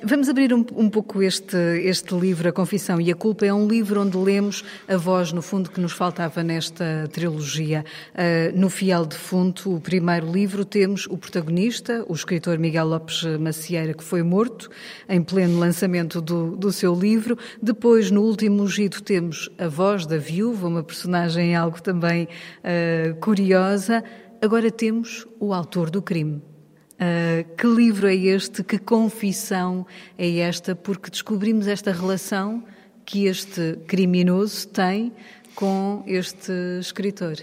vamos 0.03 0.29
abrir 0.29 0.53
um, 0.53 0.67
um, 0.75 0.91
pouco 0.91 1.23
este, 1.23 1.57
este 1.57 2.15
livro, 2.15 2.49
A 2.49 2.53
Confissão 2.53 3.01
e 3.01 3.13
a 3.13 3.15
Culpa. 3.15 3.47
É 3.47 3.55
um 3.55 3.69
livro 3.69 4.01
onde 4.01 4.17
lemos 4.17 4.65
a 4.89 4.97
voz, 4.97 5.33
no 5.33 5.41
fundo, 5.41 5.71
que 5.71 5.81
nos 5.81 5.93
faltava 5.93 6.43
nesta 6.43 7.09
trilogia. 7.13 7.85
Uh, 8.13 8.59
no 8.59 8.69
Fiel 8.69 9.07
de 9.07 9.15
Fundo, 9.15 9.77
o 9.77 9.81
primeiro 9.81 10.31
livro, 10.31 10.65
temos 10.65 11.07
o 11.07 11.17
protagonista, 11.17 12.05
o 12.09 12.13
escritor 12.13 12.59
Miguel 12.59 12.89
Lopes 12.89 13.23
Macieira, 13.39 13.95
que 13.95 14.03
foi 14.03 14.23
morto 14.23 14.69
em 15.09 15.23
pleno 15.23 15.61
lançamento 15.61 16.21
do, 16.21 16.57
do 16.57 16.73
seu 16.73 16.93
livro. 16.95 17.39
Depois, 17.63 18.11
no 18.11 18.23
último 18.23 18.67
giro, 18.67 19.01
temos 19.01 19.49
a 19.59 19.69
voz 19.69 20.07
da 20.07 20.19
viúva, 20.19 20.67
uma 20.67 20.83
personagem 20.83 21.55
algo 21.55 21.81
também 21.81 22.25
uh, 22.25 23.15
curiosa. 23.21 24.03
Agora 24.45 24.71
temos 24.71 25.27
o 25.41 25.55
autor 25.55 25.89
do 25.89 26.03
crime. 26.03 26.35
Uh, 26.35 27.57
que 27.57 27.67
livro 27.67 28.07
é 28.07 28.15
este? 28.15 28.63
Que 28.63 28.77
confissão 28.77 29.87
é 30.19 30.37
esta? 30.41 30.77
Porque 30.77 31.09
descobrimos 31.09 31.67
esta 31.67 31.91
relação 31.93 32.63
que 33.07 33.25
este 33.25 33.79
criminoso 33.87 34.69
tem 34.69 35.15
com 35.55 36.05
este 36.07 36.53
escritor. 36.79 37.37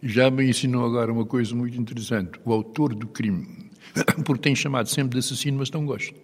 Já 0.00 0.30
me 0.30 0.48
ensinou 0.48 0.86
agora 0.86 1.12
uma 1.12 1.26
coisa 1.26 1.56
muito 1.56 1.76
interessante. 1.76 2.38
O 2.44 2.52
autor 2.52 2.94
do 2.94 3.08
crime, 3.08 3.68
porque 4.24 4.42
tem 4.42 4.54
chamado 4.54 4.88
sempre 4.88 5.18
de 5.18 5.26
assassino, 5.26 5.58
mas 5.58 5.72
não 5.72 5.84
gosto. 5.84 6.14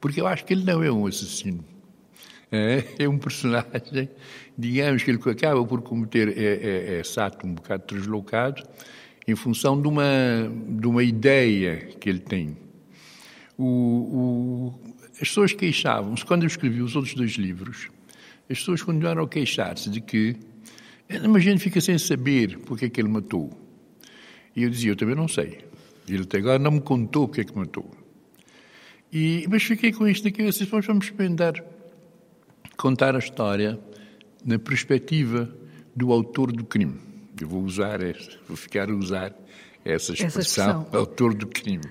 Porque 0.00 0.18
eu 0.18 0.26
acho 0.26 0.46
que 0.46 0.54
ele 0.54 0.64
não 0.64 0.82
é 0.82 0.90
um 0.90 1.06
assassino. 1.06 1.62
É, 2.50 2.84
é 3.00 3.06
um 3.06 3.18
personagem, 3.18 4.08
digamos 4.56 5.02
que 5.02 5.10
ele 5.10 5.20
acaba 5.26 5.62
por 5.62 5.82
cometer 5.82 6.38
é, 6.38 6.94
é, 6.96 7.00
é 7.00 7.04
sato 7.04 7.46
um 7.46 7.52
bocado 7.52 7.94
deslocado 7.94 8.62
em 9.26 9.34
função 9.34 9.80
de 9.80 9.88
uma, 9.88 10.04
de 10.68 10.86
uma 10.86 11.02
ideia 11.02 11.76
que 12.00 12.08
ele 12.08 12.20
tem. 12.20 12.56
O, 13.56 13.64
o, 13.64 14.80
as 15.12 15.28
pessoas 15.28 15.52
queixavam-se, 15.52 16.24
quando 16.24 16.42
eu 16.42 16.46
escrevi 16.46 16.82
os 16.82 16.96
outros 16.96 17.14
dois 17.14 17.32
livros, 17.32 17.88
as 18.50 18.58
pessoas 18.58 18.82
continuaram 18.82 19.22
a 19.22 19.28
queixar-se 19.28 19.88
de 19.88 20.00
que 20.00 20.36
mas 21.28 21.36
a 21.36 21.40
gente 21.40 21.60
fica 21.60 21.80
sem 21.80 21.98
saber 21.98 22.58
porque 22.60 22.86
é 22.86 22.88
que 22.88 23.00
ele 23.00 23.08
matou. 23.08 23.50
E 24.56 24.62
eu 24.62 24.70
dizia, 24.70 24.92
eu 24.92 24.96
também 24.96 25.14
não 25.14 25.28
sei. 25.28 25.58
Ele 26.08 26.22
até 26.22 26.38
agora 26.38 26.58
não 26.58 26.72
me 26.72 26.80
contou 26.80 27.28
porque 27.28 27.42
é 27.42 27.44
que 27.44 27.56
matou. 27.56 27.90
E, 29.12 29.46
mas 29.48 29.62
fiquei 29.62 29.92
com 29.92 30.08
isto 30.08 30.26
aqui, 30.26 30.42
vocês 30.42 30.68
vamos 30.68 31.04
experimentar 31.04 31.62
contar 32.76 33.14
a 33.14 33.18
história 33.18 33.78
na 34.44 34.58
perspectiva 34.58 35.54
do 35.94 36.12
autor 36.12 36.50
do 36.50 36.64
crime. 36.64 37.11
Eu 37.40 37.48
vou 37.48 37.62
usar, 37.62 37.98
vou 38.46 38.56
ficar 38.56 38.90
a 38.90 38.94
usar 38.94 39.34
essa 39.84 40.12
expressão, 40.12 40.26
essa 40.26 40.40
expressão. 40.40 40.86
autor 40.92 41.34
do 41.34 41.46
crime. 41.46 41.84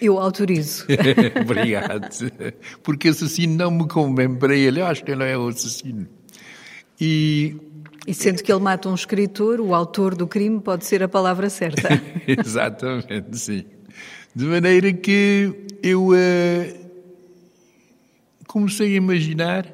Eu 0.00 0.18
autorizo. 0.18 0.86
Obrigado. 1.40 2.08
Porque 2.82 3.08
assassino 3.08 3.56
não 3.56 3.70
me 3.70 3.88
convém 3.88 4.34
para 4.34 4.54
ele. 4.54 4.80
Eu 4.80 4.86
acho 4.86 5.02
que 5.04 5.10
ele 5.10 5.20
não 5.20 5.26
é 5.26 5.36
o 5.36 5.48
assassino. 5.48 6.06
E 7.00 7.56
e 8.06 8.14
sendo 8.14 8.42
que 8.42 8.50
ele 8.50 8.60
mata 8.60 8.88
um 8.88 8.94
escritor, 8.94 9.60
o 9.60 9.74
autor 9.74 10.14
do 10.14 10.26
crime 10.26 10.60
pode 10.60 10.84
ser 10.86 11.02
a 11.02 11.08
palavra 11.08 11.50
certa. 11.50 11.88
Exatamente, 12.26 13.38
sim. 13.38 13.64
De 14.34 14.46
maneira 14.46 14.92
que 14.92 15.68
eu 15.82 16.08
uh, 16.08 16.90
comecei 18.46 18.94
a 18.94 18.96
imaginar. 18.96 19.66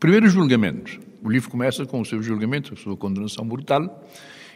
Primeiro, 0.00 0.26
o 0.26 0.28
julgamento. 0.30 0.98
O 1.22 1.30
livro 1.30 1.50
começa 1.50 1.84
com 1.84 2.00
o 2.00 2.04
seu 2.04 2.22
julgamento, 2.22 2.74
a 2.74 2.76
sua 2.76 2.96
condenação 2.96 3.44
mortal, 3.44 4.06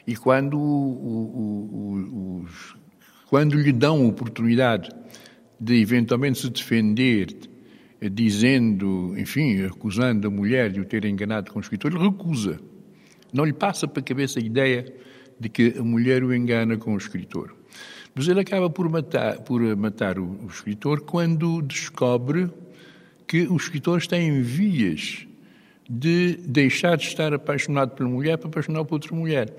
e 0.07 0.17
quando, 0.17 0.59
o, 0.59 0.61
o, 0.61 2.43
o, 2.43 2.47
quando 3.29 3.57
lhe 3.57 3.73
dão 3.73 4.05
a 4.05 4.09
oportunidade 4.09 4.89
de 5.61 5.81
eventualmente 5.81 6.41
se 6.41 6.51
defender 6.51 7.29
dizendo, 8.11 9.15
enfim, 9.17 9.63
acusando 9.65 10.27
a 10.27 10.31
mulher 10.31 10.71
de 10.71 10.81
o 10.81 10.85
ter 10.85 11.05
enganado 11.05 11.53
com 11.53 11.59
o 11.59 11.63
escritor, 11.63 11.93
ele 11.93 12.03
recusa. 12.03 12.61
Não 13.33 13.45
lhe 13.45 13.53
passa 13.53 13.87
para 13.87 14.01
a 14.01 14.05
cabeça 14.05 14.41
a 14.41 14.43
ideia 14.43 14.93
de 15.39 15.49
que 15.49 15.75
a 15.79 15.83
mulher 15.83 16.25
o 16.25 16.35
engana 16.35 16.77
com 16.77 16.95
o 16.95 16.99
escritor. 16.99 17.55
Mas 18.15 18.29
ele 18.29 18.41
acaba 18.41 18.69
por 18.69 18.89
matar, 18.89 19.41
por 19.41 19.61
matar 19.77 20.19
o, 20.19 20.25
o 20.45 20.47
escritor 20.47 21.03
quando 21.03 21.63
descobre 21.63 22.51
que 23.27 23.43
o 23.43 23.57
escritor 23.57 23.99
está 23.99 24.19
em 24.19 24.43
vias 24.43 25.27
de 25.95 26.39
deixar 26.47 26.97
de 26.97 27.05
estar 27.05 27.35
apaixonado 27.35 27.91
pela 27.91 28.09
mulher 28.09 28.39
para 28.39 28.49
apaixonar 28.49 28.83
por 28.87 28.95
outra 28.95 29.15
mulher. 29.15 29.55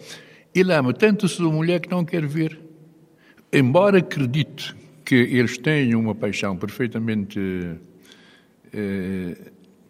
Ele 0.53 0.73
ama 0.73 0.91
tanto 0.91 1.27
a 1.27 1.29
sua 1.29 1.51
mulher 1.51 1.79
que 1.79 1.91
não 1.91 2.03
quer 2.03 2.25
ver. 2.25 2.59
Embora 3.51 3.99
acredite 3.99 4.75
que 5.05 5.13
eles 5.13 5.59
tenham 5.59 5.99
uma 5.99 6.15
paixão 6.15 6.57
perfeitamente 6.57 7.39
eh, 8.73 9.35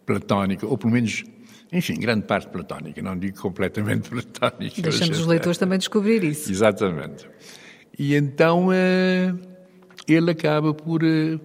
platónica, 0.04 0.66
ou 0.66 0.76
pelo 0.76 0.92
menos, 0.92 1.24
enfim, 1.72 1.94
grande 1.94 2.26
parte 2.26 2.48
platónica, 2.48 3.00
não 3.00 3.18
digo 3.18 3.40
completamente 3.40 4.10
platónica. 4.10 4.82
Deixamos 4.82 5.20
os 5.20 5.26
leitores 5.26 5.56
também 5.56 5.78
descobrir 5.78 6.22
isso. 6.24 6.52
Exatamente. 6.52 7.26
E 7.98 8.14
então 8.14 8.68
eh, 8.70 9.32
ele 10.06 10.30
acaba 10.30 10.74
por, 10.74 11.02
eh, 11.02 11.38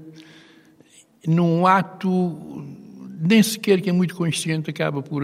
num 1.25 1.65
ato 1.65 2.67
nem 3.19 3.43
sequer 3.43 3.81
que 3.81 3.89
é 3.89 3.93
muito 3.93 4.15
consciente, 4.15 4.69
acaba 4.69 5.01
por, 5.01 5.23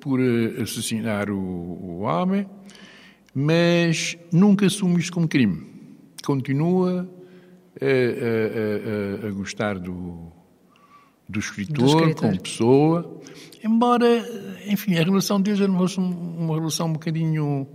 por 0.00 0.20
assassinar 0.60 1.30
o, 1.30 1.38
o 1.38 2.00
homem, 2.00 2.46
mas 3.34 4.16
nunca 4.32 4.66
assume 4.66 5.00
isto 5.00 5.12
como 5.12 5.26
crime. 5.26 5.66
Continua 6.24 7.08
a, 7.80 9.24
a, 9.24 9.26
a, 9.26 9.28
a 9.28 9.30
gostar 9.32 9.78
do, 9.78 10.32
do 11.28 11.38
escritor, 11.38 11.76
do 11.76 11.86
escritor. 11.86 12.14
como 12.14 12.40
pessoa, 12.40 13.20
embora, 13.64 14.06
enfim, 14.66 14.96
a 14.96 15.02
relação 15.02 15.40
deles 15.40 15.60
era 15.60 15.70
uma, 15.70 15.86
uma 15.98 16.54
relação 16.54 16.88
um 16.88 16.92
bocadinho 16.92 17.66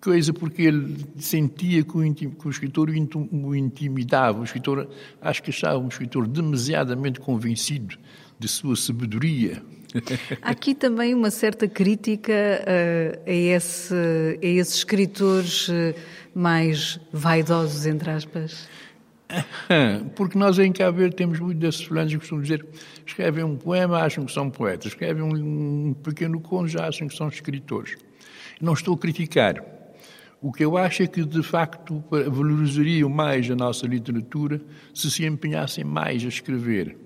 coisa, 0.00 0.32
porque 0.32 0.62
ele 0.62 0.96
sentia 1.18 1.84
que 1.84 1.96
o, 1.96 2.14
que 2.14 2.46
o 2.46 2.50
escritor 2.50 2.88
o 2.88 3.54
intimidava. 3.54 4.40
O 4.40 4.44
escritor, 4.44 4.88
acho 5.20 5.42
que 5.42 5.50
achava 5.50 5.78
um 5.78 5.88
escritor 5.88 6.26
demasiadamente 6.26 7.20
convencido 7.20 7.98
de 8.40 8.48
sua 8.48 8.74
sabedoria. 8.74 9.62
Há 10.40 10.50
aqui 10.50 10.74
também 10.74 11.14
uma 11.14 11.30
certa 11.30 11.68
crítica 11.68 12.32
uh, 12.32 13.20
a, 13.26 13.30
esse, 13.30 13.94
a 14.42 14.46
esses 14.46 14.76
escritores 14.76 15.68
uh, 15.68 15.94
mais 16.34 16.98
vaidosos, 17.12 17.84
entre 17.84 18.10
aspas. 18.10 18.66
Porque 20.16 20.38
nós 20.38 20.58
em 20.58 20.72
Cabo 20.72 20.98
Verde 20.98 21.16
temos 21.16 21.38
muito 21.38 21.58
desses 21.58 21.82
fulanos 21.82 22.12
que 22.12 22.18
costumam 22.18 22.42
dizer 22.42 22.66
escrevem 23.06 23.44
um 23.44 23.56
poema, 23.56 23.98
acham 23.98 24.24
que 24.24 24.32
são 24.32 24.48
poetas, 24.48 24.86
escrevem 24.92 25.22
um, 25.22 25.94
pequeno 26.02 26.40
conto, 26.40 26.68
já 26.68 26.88
acham 26.88 27.06
que 27.06 27.16
são 27.16 27.28
escritores. 27.28 27.96
Não 28.60 28.72
estou 28.72 28.94
a 28.94 28.98
criticar. 28.98 29.62
O 30.40 30.50
que 30.50 30.64
eu 30.64 30.78
acho 30.78 31.02
é 31.02 31.06
que, 31.06 31.22
de 31.22 31.42
facto, 31.42 32.02
valorizariam 32.10 33.10
mais 33.10 33.50
a 33.50 33.54
nossa 33.54 33.86
literatura 33.86 34.60
se 34.94 35.10
se 35.10 35.26
empenhassem 35.26 35.84
mais 35.84 36.24
a 36.24 36.28
escrever. 36.28 36.96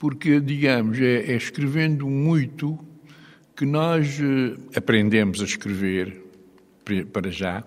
Porque, 0.00 0.40
digamos, 0.40 0.98
é, 0.98 1.30
é 1.30 1.36
escrevendo 1.36 2.08
muito 2.08 2.78
que 3.54 3.66
nós 3.66 4.18
eh, 4.18 4.56
aprendemos 4.74 5.42
a 5.42 5.44
escrever, 5.44 6.24
para 7.12 7.30
já, 7.30 7.62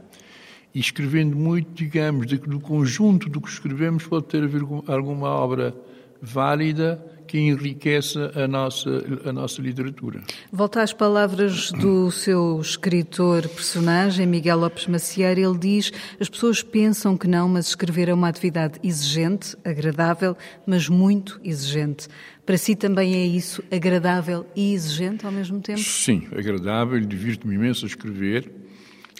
e 0.73 0.79
escrevendo 0.79 1.37
muito, 1.37 1.71
digamos, 1.75 2.25
do 2.25 2.59
conjunto 2.59 3.29
do 3.29 3.39
que 3.39 3.47
escrevemos, 3.47 4.07
pode 4.07 4.25
ter 4.25 4.41
a 4.43 4.47
ver 4.47 4.63
com 4.63 4.83
alguma 4.87 5.29
obra 5.29 5.75
válida 6.19 6.99
que 7.33 7.39
enriqueça 7.39 8.31
a 8.35 8.47
nossa, 8.47 9.03
a 9.25 9.33
nossa 9.33 9.59
literatura. 9.59 10.21
Volta 10.51 10.83
às 10.83 10.93
palavras 10.93 11.71
do 11.71 12.11
seu 12.11 12.61
escritor 12.61 13.47
personagem, 13.47 14.27
Miguel 14.27 14.59
Lopes 14.59 14.85
Macieira. 14.85 15.41
Ele 15.41 15.57
diz: 15.57 15.91
as 16.19 16.29
pessoas 16.29 16.61
pensam 16.61 17.17
que 17.17 17.27
não, 17.27 17.49
mas 17.49 17.69
escrever 17.69 18.09
é 18.09 18.13
uma 18.13 18.27
atividade 18.27 18.79
exigente, 18.83 19.57
agradável, 19.65 20.37
mas 20.67 20.87
muito 20.87 21.41
exigente. 21.43 22.07
Para 22.45 22.55
si 22.55 22.75
também 22.75 23.15
é 23.15 23.25
isso, 23.25 23.63
agradável 23.71 24.45
e 24.55 24.71
exigente 24.71 25.25
ao 25.25 25.31
mesmo 25.31 25.59
tempo? 25.59 25.79
Sim, 25.79 26.27
agradável, 26.37 26.99
divirto-me 26.99 27.55
imenso 27.55 27.83
a 27.85 27.87
escrever, 27.87 28.51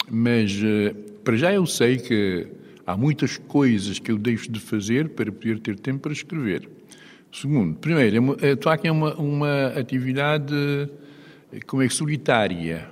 mas 0.08 0.51
uh, 0.53 0.93
para 1.24 1.36
já 1.36 1.51
eu 1.51 1.65
sei 1.65 1.98
que 1.98 2.46
há 2.86 2.96
muitas 2.96 3.38
coisas 3.38 3.98
que 3.98 4.12
eu 4.12 4.20
deixo 4.20 4.51
de 4.51 4.60
fazer 4.60 5.10
para 5.10 5.32
poder 5.32 5.60
ter 5.60 5.79
tempo 5.79 6.01
para 6.01 6.13
escrever. 6.13 6.70
Segundo, 7.34 7.75
primeiro, 7.80 8.34
a 8.34 8.56
toque 8.56 8.88
é 8.88 8.92
uma, 8.92 9.16
uma 9.16 9.68
atividade 9.70 10.54
como 11.66 11.82
é 11.82 11.90
solitária. 11.90 12.88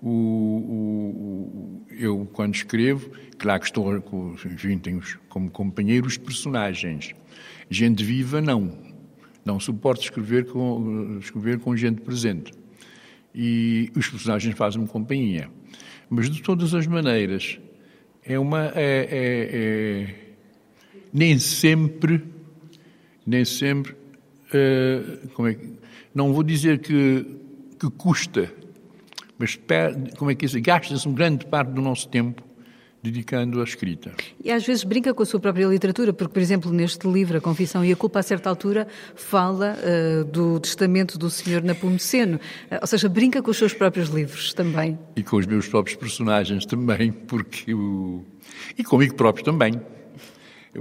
O, 0.00 0.08
o, 0.08 1.86
eu, 1.90 2.26
quando 2.32 2.54
escrevo, 2.54 3.10
claro 3.36 3.60
que 3.60 3.66
estou, 3.66 3.94
enfim, 4.46 4.78
tenho 4.78 5.02
como 5.28 5.50
companheiros 5.50 6.16
personagens. 6.16 7.14
Gente 7.68 8.02
viva, 8.02 8.40
não. 8.40 8.72
Não 9.44 9.60
suporto 9.60 10.02
escrever 10.02 10.46
com, 10.46 11.18
escrever 11.20 11.58
com 11.58 11.76
gente 11.76 12.00
presente. 12.00 12.52
E 13.34 13.92
os 13.94 14.08
personagens 14.08 14.56
fazem-me 14.56 14.88
companhia. 14.88 15.50
Mas, 16.08 16.30
de 16.30 16.40
todas 16.42 16.72
as 16.74 16.86
maneiras, 16.86 17.60
é 18.24 18.38
uma. 18.38 18.72
É, 18.74 19.08
é, 19.10 19.50
é, 19.52 20.14
nem 21.12 21.38
sempre. 21.38 22.31
Nem 23.26 23.44
sempre. 23.44 23.92
Uh, 23.92 25.28
como 25.34 25.48
é, 25.48 25.56
não 26.14 26.32
vou 26.32 26.42
dizer 26.42 26.78
que, 26.80 27.26
que 27.80 27.90
custa, 27.90 28.52
mas 29.38 29.58
como 30.18 30.30
é 30.30 30.34
que 30.34 30.46
é? 30.46 30.60
Gasta-se 30.60 31.06
uma 31.06 31.16
grande 31.16 31.46
parte 31.46 31.72
do 31.72 31.80
nosso 31.80 32.08
tempo 32.08 32.42
dedicando 33.02 33.60
à 33.60 33.64
escrita. 33.64 34.12
E 34.42 34.50
às 34.50 34.64
vezes 34.64 34.84
brinca 34.84 35.12
com 35.12 35.22
a 35.22 35.26
sua 35.26 35.40
própria 35.40 35.66
literatura, 35.66 36.12
porque, 36.12 36.32
por 36.32 36.40
exemplo, 36.40 36.72
neste 36.72 37.08
livro, 37.08 37.36
A 37.36 37.40
Confissão 37.40 37.84
e 37.84 37.90
a 37.90 37.96
Culpa, 37.96 38.20
a 38.20 38.22
certa 38.22 38.48
altura, 38.48 38.86
fala 39.16 39.76
uh, 39.76 40.24
do 40.24 40.60
testamento 40.60 41.18
do 41.18 41.28
Senhor 41.28 41.62
Napomuceno. 41.62 42.36
Uh, 42.36 42.78
ou 42.80 42.86
seja, 42.86 43.08
brinca 43.08 43.42
com 43.42 43.50
os 43.50 43.56
seus 43.56 43.74
próprios 43.74 44.08
livros 44.08 44.54
também. 44.54 44.96
E 45.16 45.22
com 45.24 45.36
os 45.36 45.46
meus 45.46 45.66
próprios 45.66 45.96
personagens 45.96 46.64
também, 46.64 47.10
porque 47.26 47.74
o... 47.74 48.24
e 48.78 48.84
comigo 48.84 49.14
próprio 49.14 49.44
também. 49.44 49.80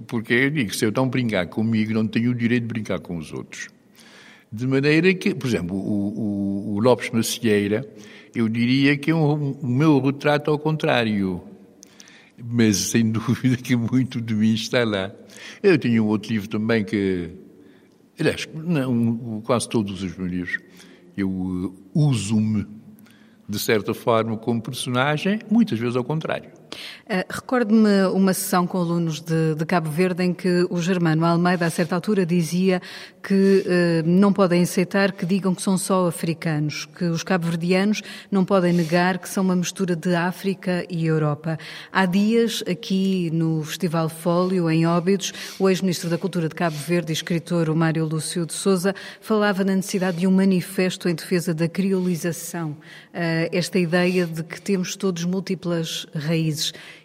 Porque 0.07 0.33
eu 0.33 0.49
digo, 0.49 0.73
se 0.73 0.85
eu 0.85 0.91
não 0.91 1.09
brincar 1.09 1.47
comigo, 1.47 1.93
não 1.93 2.07
tenho 2.07 2.31
o 2.31 2.35
direito 2.35 2.63
de 2.63 2.67
brincar 2.67 2.99
com 2.99 3.17
os 3.17 3.33
outros. 3.33 3.67
De 4.51 4.65
maneira 4.67 5.13
que, 5.13 5.33
por 5.33 5.47
exemplo, 5.47 5.75
o, 5.75 6.69
o, 6.69 6.75
o 6.75 6.79
Lopes 6.79 7.09
Macieira, 7.11 7.85
eu 8.33 8.47
diria 8.47 8.97
que 8.97 9.11
é 9.11 9.15
um, 9.15 9.51
o 9.51 9.67
meu 9.67 9.99
retrato 9.99 10.49
ao 10.51 10.59
contrário 10.59 11.41
mas 12.43 12.77
sem 12.77 13.09
dúvida 13.11 13.57
que 13.57 13.75
muito 13.75 14.19
de 14.21 14.33
mim 14.33 14.53
está 14.53 14.83
lá. 14.83 15.11
Eu 15.61 15.77
tinha 15.77 16.01
um 16.01 16.07
outro 16.07 16.31
livro 16.31 16.47
também 16.47 16.83
que, 16.83 17.31
aliás, 18.19 18.47
não, 18.53 19.41
quase 19.45 19.69
todos 19.69 20.01
os 20.03 20.17
meus 20.17 20.31
livros, 20.31 20.57
eu 21.15 21.29
uh, 21.29 21.75
uso-me, 21.93 22.65
de 23.47 23.59
certa 23.59 23.93
forma, 23.93 24.37
como 24.37 24.61
personagem, 24.61 25.39
muitas 25.49 25.77
vezes 25.77 25.95
ao 25.95 26.03
contrário. 26.03 26.49
Uh, 26.71 27.25
Recordo-me 27.29 28.05
uma 28.13 28.33
sessão 28.33 28.65
com 28.65 28.77
alunos 28.77 29.19
de, 29.19 29.55
de, 29.55 29.65
Cabo 29.65 29.89
Verde 29.89 30.23
em 30.23 30.33
que 30.33 30.65
o 30.69 30.81
Germano 30.81 31.25
Almeida, 31.25 31.65
a 31.65 31.69
certa 31.69 31.95
altura, 31.95 32.25
dizia 32.25 32.81
que 33.21 33.65
uh, 33.65 34.07
não 34.07 34.31
podem 34.31 34.63
aceitar 34.63 35.11
que 35.11 35.25
digam 35.25 35.53
que 35.53 35.61
são 35.61 35.77
só 35.77 36.07
africanos, 36.07 36.85
que 36.85 37.05
os 37.05 37.23
cabo-verdianos 37.23 38.01
não 38.31 38.45
podem 38.45 38.73
negar 38.73 39.19
que 39.19 39.29
são 39.29 39.43
uma 39.43 39.55
mistura 39.55 39.95
de 39.95 40.15
África 40.15 40.85
e 40.89 41.05
Europa. 41.05 41.57
Há 41.91 42.05
dias, 42.05 42.63
aqui 42.69 43.29
no 43.31 43.63
Festival 43.63 44.09
Fólio, 44.09 44.69
em 44.69 44.85
Óbidos, 44.85 45.33
o 45.59 45.69
ex-ministro 45.69 46.09
da 46.09 46.17
Cultura 46.17 46.47
de 46.47 46.55
Cabo 46.55 46.77
Verde 46.77 47.11
e 47.11 47.13
escritor, 47.13 47.69
o 47.69 47.75
Mário 47.75 48.05
Lúcio 48.05 48.45
de 48.45 48.53
Souza, 48.53 48.95
falava 49.19 49.63
na 49.63 49.75
necessidade 49.75 50.17
de 50.17 50.27
um 50.27 50.31
manifesto 50.31 51.09
em 51.09 51.15
defesa 51.15 51.53
da 51.53 51.67
criolização, 51.67 52.71
uh, 52.71 52.77
esta 53.51 53.77
ideia 53.77 54.25
de 54.25 54.43
que 54.43 54.61
temos 54.61 54.95
todos 54.95 55.25
múltiplas 55.25 56.05
raízes. 56.15 56.60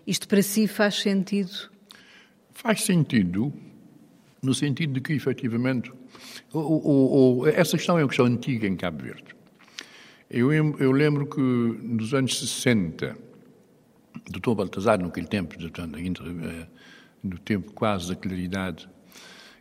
Isto 0.06 0.28
para 0.28 0.42
si 0.42 0.66
faz 0.66 0.96
sentido? 0.96 1.70
Faz 2.52 2.82
sentido, 2.82 3.52
no 4.42 4.54
sentido 4.54 4.94
de 4.94 5.00
que, 5.00 5.12
efetivamente, 5.12 5.92
o, 6.52 6.58
o, 6.58 7.38
o, 7.40 7.46
essa 7.46 7.76
questão 7.76 7.98
é 7.98 8.02
uma 8.02 8.08
questão 8.08 8.26
antiga 8.26 8.66
em 8.66 8.76
Cabo 8.76 9.02
Verde. 9.02 9.36
Eu, 10.28 10.52
eu 10.52 10.90
lembro 10.90 11.26
que 11.26 11.40
nos 11.40 12.12
anos 12.12 12.38
60, 12.38 13.16
o 14.26 14.32
doutor 14.32 14.54
Baltazar, 14.54 15.00
naquele 15.00 15.26
tempo, 15.26 15.54
eh, 15.54 16.66
no 17.22 17.38
tempo 17.38 17.72
quase 17.72 18.08
da 18.08 18.16
claridade, 18.16 18.88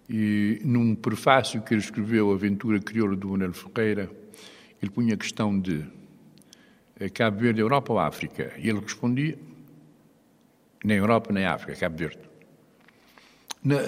e 0.10 0.60
num 0.64 0.96
prefácio 0.96 1.62
que 1.62 1.74
ele 1.74 1.82
escreveu, 1.82 2.32
Aventura 2.32 2.80
Crioula 2.80 3.16
do 3.16 3.30
Manuel 3.30 3.54
Ferreira, 3.54 4.10
ele 4.82 4.92
punha 4.92 5.16
a 5.16 5.18
questão 5.18 5.60
de 5.60 5.84
eh, 7.00 7.10
Cabo 7.10 7.40
Verde, 7.40 7.62
Europa 7.62 7.94
ou 7.94 8.00
África? 8.00 8.54
E 8.58 8.70
ele 8.70 8.80
respondia 8.80 9.38
nem 10.86 10.98
Europa 10.98 11.34
nem 11.34 11.46
África, 11.46 11.80
Cabo 11.80 11.98
Verde. 11.98 12.20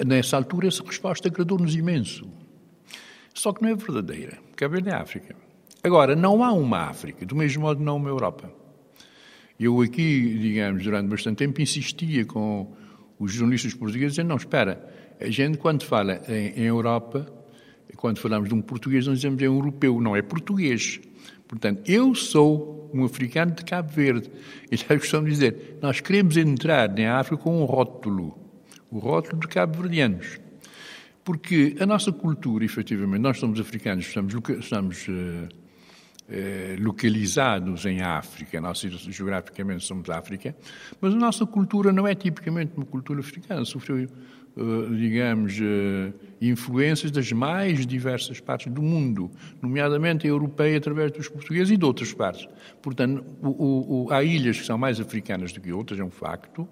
Nessa 0.06 0.36
altura, 0.36 0.68
essa 0.68 0.82
resposta 0.82 1.28
agradou-nos 1.28 1.74
imenso. 1.74 2.28
Só 3.32 3.52
que 3.52 3.62
não 3.62 3.68
é 3.68 3.74
verdadeira. 3.76 4.38
Cabo 4.56 4.74
Verde 4.74 4.88
é 4.90 4.94
África. 4.94 5.36
Agora, 5.82 6.16
não 6.16 6.42
há 6.42 6.52
uma 6.52 6.88
África, 6.88 7.24
do 7.24 7.36
mesmo 7.36 7.62
modo 7.62 7.80
não 7.80 7.96
uma 7.96 8.08
Europa. 8.08 8.52
Eu 9.58 9.80
aqui, 9.80 10.38
digamos, 10.38 10.82
durante 10.82 11.08
bastante 11.08 11.38
tempo 11.38 11.60
insistia 11.60 12.24
com 12.24 12.72
os 13.18 13.32
jornalistas 13.32 13.74
portugueses 13.74 14.14
dizendo, 14.14 14.28
não, 14.28 14.36
espera, 14.36 14.88
a 15.20 15.30
gente 15.30 15.58
quando 15.58 15.84
fala 15.84 16.20
em, 16.28 16.60
em 16.60 16.64
Europa, 16.64 17.26
quando 17.96 18.18
falamos 18.18 18.48
de 18.48 18.54
um 18.54 18.60
português, 18.60 19.06
não 19.06 19.14
dizemos 19.14 19.42
é 19.42 19.48
um 19.48 19.54
europeu, 19.54 20.00
não 20.00 20.14
é 20.14 20.22
português. 20.22 21.00
Portanto, 21.46 21.88
eu 21.90 22.14
sou 22.14 22.77
um 22.92 23.04
africano 23.04 23.52
de 23.52 23.64
Cabo 23.64 23.90
Verde. 23.90 24.30
E 24.70 24.76
já 24.76 24.86
costumo 24.86 25.28
dizer, 25.28 25.78
nós 25.80 26.00
queremos 26.00 26.36
entrar 26.36 26.88
na 26.88 27.18
África 27.18 27.42
com 27.42 27.62
um 27.62 27.64
rótulo, 27.64 28.38
o 28.90 28.98
rótulo 28.98 29.40
de 29.40 29.48
cabo-verdianos. 29.48 30.40
Porque 31.24 31.76
a 31.78 31.84
nossa 31.84 32.10
cultura, 32.10 32.64
efetivamente, 32.64 33.20
nós 33.20 33.38
somos 33.38 33.60
africanos, 33.60 34.06
estamos, 34.06 34.34
estamos 34.60 35.08
uh, 35.08 35.12
uh, 35.12 36.82
localizados 36.82 37.84
em 37.84 38.00
África, 38.00 38.60
nós 38.60 38.80
geograficamente 38.80 39.84
somos 39.84 40.08
África, 40.08 40.56
mas 41.00 41.12
a 41.12 41.16
nossa 41.16 41.44
cultura 41.44 41.92
não 41.92 42.06
é 42.06 42.14
tipicamente 42.14 42.72
uma 42.76 42.86
cultura 42.86 43.20
africana, 43.20 43.64
sofreu 43.66 44.08
digamos, 44.96 45.58
eh, 45.60 46.12
influências 46.40 47.10
das 47.10 47.30
mais 47.32 47.86
diversas 47.86 48.40
partes 48.40 48.72
do 48.72 48.82
mundo, 48.82 49.30
nomeadamente 49.62 50.26
a 50.26 50.30
europeia 50.30 50.78
através 50.78 51.12
dos 51.12 51.28
portugueses 51.28 51.70
e 51.70 51.76
de 51.76 51.84
outras 51.84 52.12
partes. 52.12 52.48
Portanto, 52.82 53.24
o, 53.42 54.06
o, 54.06 54.12
há 54.12 54.22
ilhas 54.22 54.58
que 54.58 54.66
são 54.66 54.76
mais 54.76 55.00
africanas 55.00 55.52
do 55.52 55.60
que 55.60 55.72
outras, 55.72 56.00
é 56.00 56.04
um 56.04 56.10
facto, 56.10 56.68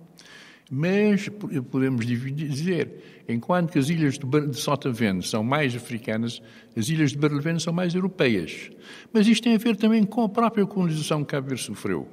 mas 0.70 1.28
podemos 1.70 2.04
dizer, 2.04 3.24
enquanto 3.28 3.72
que 3.72 3.78
as 3.78 3.88
ilhas 3.88 4.18
de 4.18 4.56
Sotavento 4.58 5.24
são 5.24 5.44
mais 5.44 5.76
africanas, 5.76 6.42
as 6.76 6.88
ilhas 6.88 7.12
de 7.12 7.18
Barlevene 7.18 7.60
são 7.60 7.72
mais 7.72 7.94
europeias. 7.94 8.70
Mas 9.12 9.28
isto 9.28 9.44
tem 9.44 9.54
a 9.54 9.58
ver 9.58 9.76
também 9.76 10.02
com 10.02 10.22
a 10.22 10.28
própria 10.28 10.66
colonização 10.66 11.24
que 11.24 11.30
Cabo 11.30 11.48
Verde 11.48 11.62
sofreu. 11.62 12.08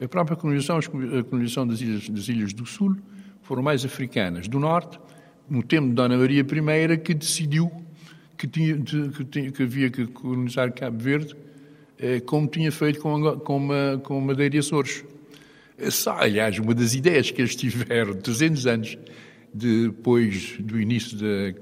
A 0.00 0.06
própria 0.06 0.36
colonização, 0.36 0.78
a 0.78 1.24
colonização 1.24 1.66
das 1.66 1.80
ilhas, 1.80 2.08
das 2.08 2.28
ilhas 2.28 2.52
do 2.52 2.64
Sul, 2.64 2.96
foram 3.48 3.62
mais 3.62 3.82
africanas. 3.82 4.46
Do 4.46 4.60
Norte, 4.60 5.00
no 5.48 5.62
tempo 5.62 5.88
de 5.88 5.94
Dona 5.94 6.18
Maria 6.18 6.42
I, 6.42 6.98
que 6.98 7.14
decidiu 7.14 7.72
que, 8.36 8.46
tinha, 8.46 8.76
que, 8.78 9.50
que 9.50 9.62
havia 9.62 9.88
que 9.88 10.06
colonizar 10.06 10.70
Cabo 10.74 10.98
Verde, 10.98 11.34
eh, 11.98 12.20
como 12.20 12.46
tinha 12.46 12.70
feito 12.70 13.00
com, 13.00 13.38
com, 13.38 13.68
com 14.04 14.20
Madeira 14.20 14.56
e 14.56 14.58
Açores. 14.58 15.02
Só, 15.90 16.18
aliás, 16.18 16.58
uma 16.58 16.74
das 16.74 16.94
ideias 16.94 17.30
que 17.30 17.40
eles 17.40 17.56
tiveram 17.56 18.12
300 18.12 18.66
anos 18.66 18.98
depois 19.54 20.58
do 20.58 20.78
início 20.78 21.16
da, 21.16 21.58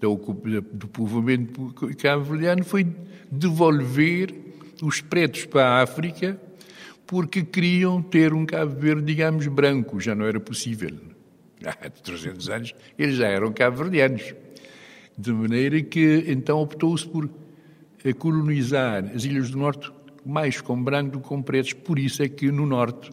da, 0.00 0.60
do 0.72 0.88
povoamento 0.88 1.74
cabo-verdiano 1.98 2.64
foi 2.64 2.86
devolver 3.30 4.34
os 4.82 5.02
pretos 5.02 5.44
para 5.44 5.68
a 5.68 5.82
África 5.82 6.40
porque 7.06 7.42
queriam 7.44 8.00
ter 8.00 8.32
um 8.32 8.46
Cabo 8.46 8.74
Verde, 8.80 9.02
digamos, 9.02 9.46
branco. 9.46 10.00
Já 10.00 10.14
não 10.14 10.24
era 10.24 10.40
possível 10.40 11.15
há 11.64 11.90
300 11.90 12.48
anos, 12.48 12.74
eles 12.98 13.16
já 13.16 13.28
eram 13.28 13.52
cabo-verdianos. 13.52 14.34
De 15.16 15.32
maneira 15.32 15.80
que, 15.82 16.24
então, 16.26 16.60
optou-se 16.60 17.06
por 17.08 17.30
eh, 18.04 18.12
colonizar 18.12 19.04
as 19.14 19.24
ilhas 19.24 19.50
do 19.50 19.58
Norte 19.58 19.90
mais 20.24 20.60
com 20.60 20.82
branco 20.82 21.12
do 21.12 21.20
que 21.20 21.28
com 21.28 21.40
pretos. 21.40 21.72
Por 21.72 21.98
isso 21.98 22.22
é 22.22 22.28
que 22.28 22.50
no 22.50 22.66
Norte 22.66 23.10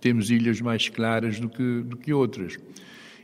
temos 0.00 0.30
ilhas 0.30 0.60
mais 0.60 0.88
claras 0.88 1.40
do 1.40 1.48
que, 1.48 1.82
do 1.82 1.96
que 1.96 2.12
outras. 2.12 2.58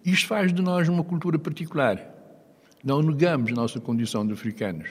Isto 0.05 0.29
faz 0.29 0.53
de 0.53 0.63
nós 0.63 0.89
uma 0.89 1.05
cultura 1.05 1.39
particular. 1.39 2.13
Não 2.83 3.03
negamos 3.03 3.51
a 3.51 3.55
nossa 3.55 3.81
condição 3.81 4.27
de 4.27 4.33
africanos. 4.33 4.89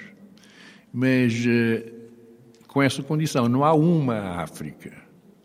Mas 0.91 1.33
eh, 1.47 1.91
com 2.67 2.81
essa 2.81 3.01
condição, 3.01 3.47
não 3.47 3.63
há 3.63 3.73
uma 3.73 4.41
África. 4.41 4.91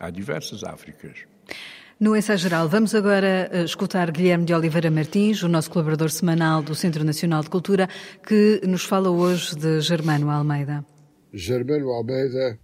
Há 0.01 0.11
diversas 0.11 0.64
Áfricas. 0.64 1.27
No 2.00 2.14
ensaio 2.14 2.38
geral, 2.38 2.68
vamos 2.68 2.94
agora 2.94 3.50
eh, 3.50 3.64
escutar 3.64 4.12
Guilherme 4.12 4.44
de 4.44 4.54
Oliveira 4.54 4.88
Martins, 4.88 5.42
o 5.42 5.48
nosso 5.48 5.68
colaborador 5.68 6.12
semanal 6.12 6.62
do 6.62 6.72
Centro 6.72 7.02
Nacional 7.02 7.42
de 7.42 7.50
Cultura, 7.50 7.88
que 8.24 8.61
nos 8.64 8.84
fala 8.84 9.11
hoje 9.11 9.56
de 9.56 9.80
Germano 9.80 10.30
Almeida. 10.30 10.84
Germano 11.34 11.90
Almeida 11.90 12.56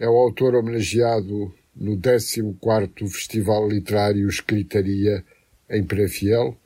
é 0.00 0.08
o 0.08 0.16
autor 0.16 0.56
homenageado 0.56 1.54
no 1.76 1.96
14º 1.96 3.08
Festival 3.08 3.68
Literário 3.68 4.28
Escritaria 4.28 5.24
em 5.70 5.84
Penafiel, 5.84 6.56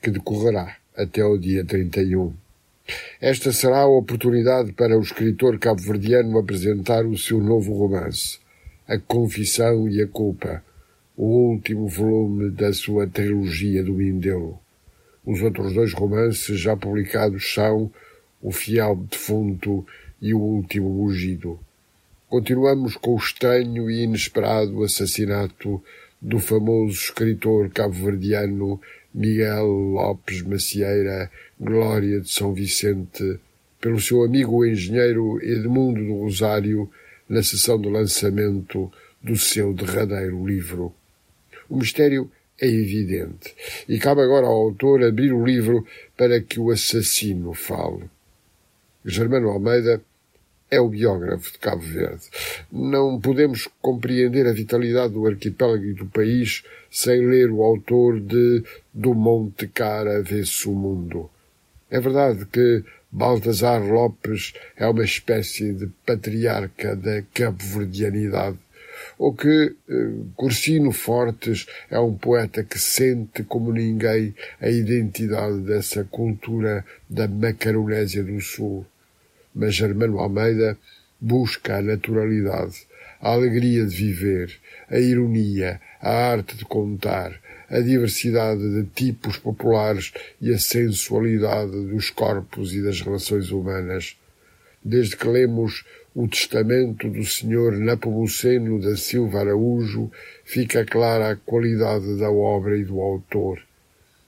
que 0.00 0.12
decorrerá 0.12 0.76
até 0.96 1.24
o 1.24 1.36
dia 1.36 1.64
31. 1.64 2.32
Esta 3.20 3.50
será 3.52 3.80
a 3.80 3.88
oportunidade 3.88 4.72
para 4.74 4.96
o 4.96 5.02
escritor 5.02 5.58
cabo-verdiano 5.58 6.38
apresentar 6.38 7.04
o 7.04 7.18
seu 7.18 7.40
novo 7.40 7.76
romance, 7.76 8.38
A 8.86 8.96
Confissão 8.96 9.88
e 9.88 10.00
a 10.00 10.06
Culpa, 10.06 10.62
o 11.16 11.26
último 11.26 11.86
volume 11.86 12.50
da 12.50 12.72
sua 12.72 13.06
trilogia 13.06 13.84
do 13.84 13.92
Mindelo. 13.92 14.58
Os 15.24 15.40
outros 15.42 15.72
dois 15.72 15.92
romances 15.92 16.58
já 16.58 16.76
publicados 16.76 17.54
são 17.54 17.90
O 18.42 18.50
Fiel 18.50 18.96
Defunto 18.96 19.86
e 20.20 20.34
O 20.34 20.40
Último 20.40 20.90
Mugido. 20.90 21.58
Continuamos 22.28 22.96
com 22.96 23.14
o 23.14 23.18
estranho 23.18 23.88
e 23.88 24.02
inesperado 24.02 24.82
assassinato 24.82 25.80
do 26.20 26.40
famoso 26.40 26.94
escritor 26.94 27.70
cabo-verdiano 27.70 28.80
Miguel 29.14 29.66
Lopes 29.66 30.42
Macieira, 30.42 31.30
Glória 31.60 32.20
de 32.20 32.28
São 32.28 32.52
Vicente, 32.52 33.38
pelo 33.80 34.00
seu 34.00 34.24
amigo 34.24 34.66
engenheiro 34.66 35.40
Edmundo 35.40 36.04
do 36.04 36.18
Rosário, 36.22 36.90
na 37.28 37.42
sessão 37.42 37.80
do 37.80 37.88
lançamento 37.88 38.90
do 39.22 39.36
seu 39.36 39.72
derradeiro 39.72 40.44
livro. 40.44 40.92
O 41.74 41.76
mistério 41.76 42.30
é 42.60 42.68
evidente. 42.68 43.52
E 43.88 43.98
cabe 43.98 44.20
agora 44.20 44.46
ao 44.46 44.52
autor 44.52 45.02
abrir 45.02 45.32
o 45.32 45.44
livro 45.44 45.84
para 46.16 46.40
que 46.40 46.60
o 46.60 46.70
assassino 46.70 47.52
fale. 47.52 48.04
Germano 49.04 49.48
Almeida 49.48 50.00
é 50.70 50.80
o 50.80 50.88
biógrafo 50.88 51.50
de 51.50 51.58
Cabo 51.58 51.82
Verde. 51.82 52.30
Não 52.70 53.20
podemos 53.20 53.68
compreender 53.82 54.46
a 54.46 54.52
vitalidade 54.52 55.14
do 55.14 55.26
arquipélago 55.26 55.84
e 55.84 55.94
do 55.94 56.06
país 56.06 56.62
sem 56.88 57.26
ler 57.26 57.50
o 57.50 57.60
autor 57.60 58.20
de 58.20 58.62
Do 58.92 59.14
Monte 59.14 59.66
Cara 59.66 60.22
Vê-se 60.22 60.68
o 60.68 60.72
Mundo. 60.72 61.28
É 61.90 61.98
verdade 61.98 62.46
que 62.46 62.84
Baltasar 63.10 63.84
Lopes 63.84 64.52
é 64.76 64.86
uma 64.86 65.02
espécie 65.02 65.72
de 65.72 65.88
patriarca 66.06 66.94
da 66.94 67.22
cabo-verdianidade, 67.34 68.58
ou 69.18 69.34
que 69.34 69.74
eh, 69.88 70.10
Cursino 70.36 70.92
Fortes 70.92 71.66
é 71.90 71.98
um 71.98 72.14
poeta 72.14 72.62
que 72.62 72.78
sente 72.78 73.42
como 73.44 73.72
ninguém 73.72 74.34
a 74.60 74.68
identidade 74.68 75.58
dessa 75.60 76.04
cultura 76.04 76.84
da 77.08 77.28
Macaronésia 77.28 78.22
do 78.22 78.40
Sul 78.40 78.86
mas 79.54 79.74
Germano 79.74 80.18
Almeida 80.18 80.76
busca 81.20 81.76
a 81.76 81.82
naturalidade, 81.82 82.86
a 83.20 83.30
alegria 83.30 83.86
de 83.86 83.94
viver, 83.94 84.52
a 84.90 84.98
ironia, 84.98 85.80
a 86.00 86.10
arte 86.10 86.56
de 86.56 86.64
contar, 86.64 87.40
a 87.70 87.80
diversidade 87.80 88.60
de 88.60 88.84
tipos 88.90 89.38
populares 89.38 90.12
e 90.40 90.52
a 90.52 90.58
sensualidade 90.58 91.70
dos 91.70 92.10
corpos 92.10 92.74
e 92.74 92.82
das 92.82 93.00
relações 93.00 93.50
humanas. 93.50 94.16
Desde 94.84 95.16
que 95.16 95.26
lemos 95.26 95.84
o 96.14 96.28
testamento 96.28 97.08
do 97.08 97.24
Sr. 97.24 97.78
Napomuceno 97.78 98.80
da 98.80 98.96
Silva 98.96 99.40
Araújo, 99.40 100.10
fica 100.44 100.84
clara 100.84 101.30
a 101.30 101.36
qualidade 101.36 102.18
da 102.18 102.30
obra 102.30 102.78
e 102.78 102.84
do 102.84 103.00
autor. 103.00 103.60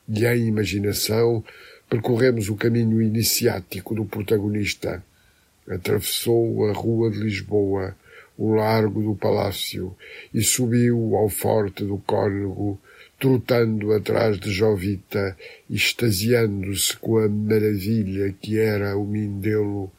E 0.09 0.25
em 0.27 0.49
imaginação, 0.49 1.45
percorremos 1.89 2.49
o 2.49 2.57
caminho 2.57 3.01
iniciático 3.01 3.95
do 3.95 4.05
protagonista 4.05 5.03
atravessou 5.69 6.69
a 6.69 6.73
rua 6.73 7.11
de 7.11 7.19
Lisboa, 7.19 7.97
o 8.39 8.55
largo 8.55 9.03
do 9.03 9.15
palácio, 9.15 9.95
e 10.33 10.43
subiu 10.43 11.17
ao 11.17 11.29
forte 11.29 11.85
do 11.85 11.99
Cónego, 11.99 12.79
trotando 13.19 13.93
atrás 13.93 14.39
de 14.39 14.51
Jovita, 14.51 15.37
extasiando-se 15.71 16.97
com 16.99 17.19
a 17.19 17.29
maravilha 17.29 18.35
que 18.41 18.59
era 18.59 18.97
o 18.97 19.05
Mindelo. 19.05 19.91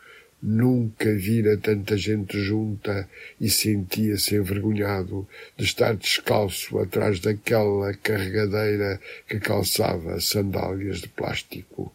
Nunca 0.41 1.11
vira 1.15 1.57
tanta 1.57 1.97
gente 1.97 2.39
junta 2.39 3.09
e 3.41 3.49
sentia-se 3.49 4.35
envergonhado 4.35 5.27
de 5.57 5.65
estar 5.65 5.95
descalço 5.95 6.77
atrás 6.77 7.19
daquela 7.19 7.91
carregadeira 7.95 9.01
que 9.27 9.39
calçava 9.39 10.21
sandálias 10.21 11.01
de 11.01 11.07
plástico. 11.07 11.91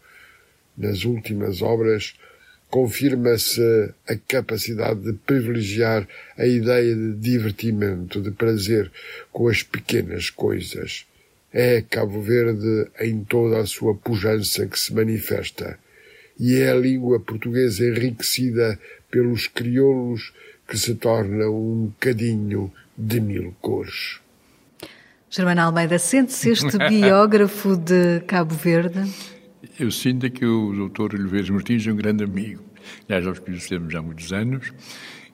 Nas 0.76 1.04
últimas 1.04 1.62
obras, 1.62 2.14
confirma-se 2.68 3.92
a 4.08 4.16
capacidade 4.16 5.02
de 5.02 5.12
privilegiar 5.12 6.08
a 6.36 6.44
ideia 6.44 6.96
de 6.96 7.12
divertimento, 7.12 8.20
de 8.20 8.32
prazer 8.32 8.90
com 9.30 9.46
as 9.46 9.62
pequenas 9.62 10.30
coisas. 10.30 11.06
É 11.52 11.82
Cabo 11.82 12.20
Verde 12.22 12.88
em 12.98 13.22
toda 13.22 13.60
a 13.60 13.66
sua 13.66 13.94
pujança 13.94 14.66
que 14.66 14.78
se 14.78 14.92
manifesta, 14.94 15.78
e 16.38 16.56
é 16.56 16.70
a 16.70 16.74
língua 16.74 17.20
portuguesa 17.20 17.84
enriquecida 17.84 18.78
pelos 19.10 19.46
crioulos 19.46 20.32
que 20.66 20.78
se 20.78 20.94
torna 20.94 21.48
um 21.50 21.92
cadinho 22.00 22.72
de 22.96 23.20
mil 23.20 23.54
cores. 23.60 24.20
Germano 25.28 25.62
Almeida, 25.62 25.98
sente-se 25.98 26.50
este 26.50 26.76
biógrafo 26.88 27.76
de 27.76 28.20
Cabo 28.26 28.54
Verde? 28.54 29.10
Eu 29.78 29.90
sinto 29.90 30.30
que 30.30 30.44
o 30.44 30.72
doutor 30.74 31.14
Oliveira 31.14 31.52
Martins 31.52 31.86
é 31.86 31.92
um 31.92 31.96
grande 31.96 32.24
amigo. 32.24 32.62
Aliás, 33.08 33.24
nós 33.24 33.38
conhecemos 33.38 33.94
há 33.94 34.02
muitos 34.02 34.32
anos 34.32 34.72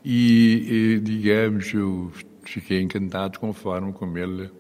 e, 0.05 0.97
e, 0.97 1.01
digamos, 1.01 1.73
eu 1.73 2.13
fiquei 2.45 2.81
encantado 2.81 3.39
com 3.39 3.51
a 3.51 3.55
forma 3.55 3.93
como 3.93 4.17
ele 4.17 4.51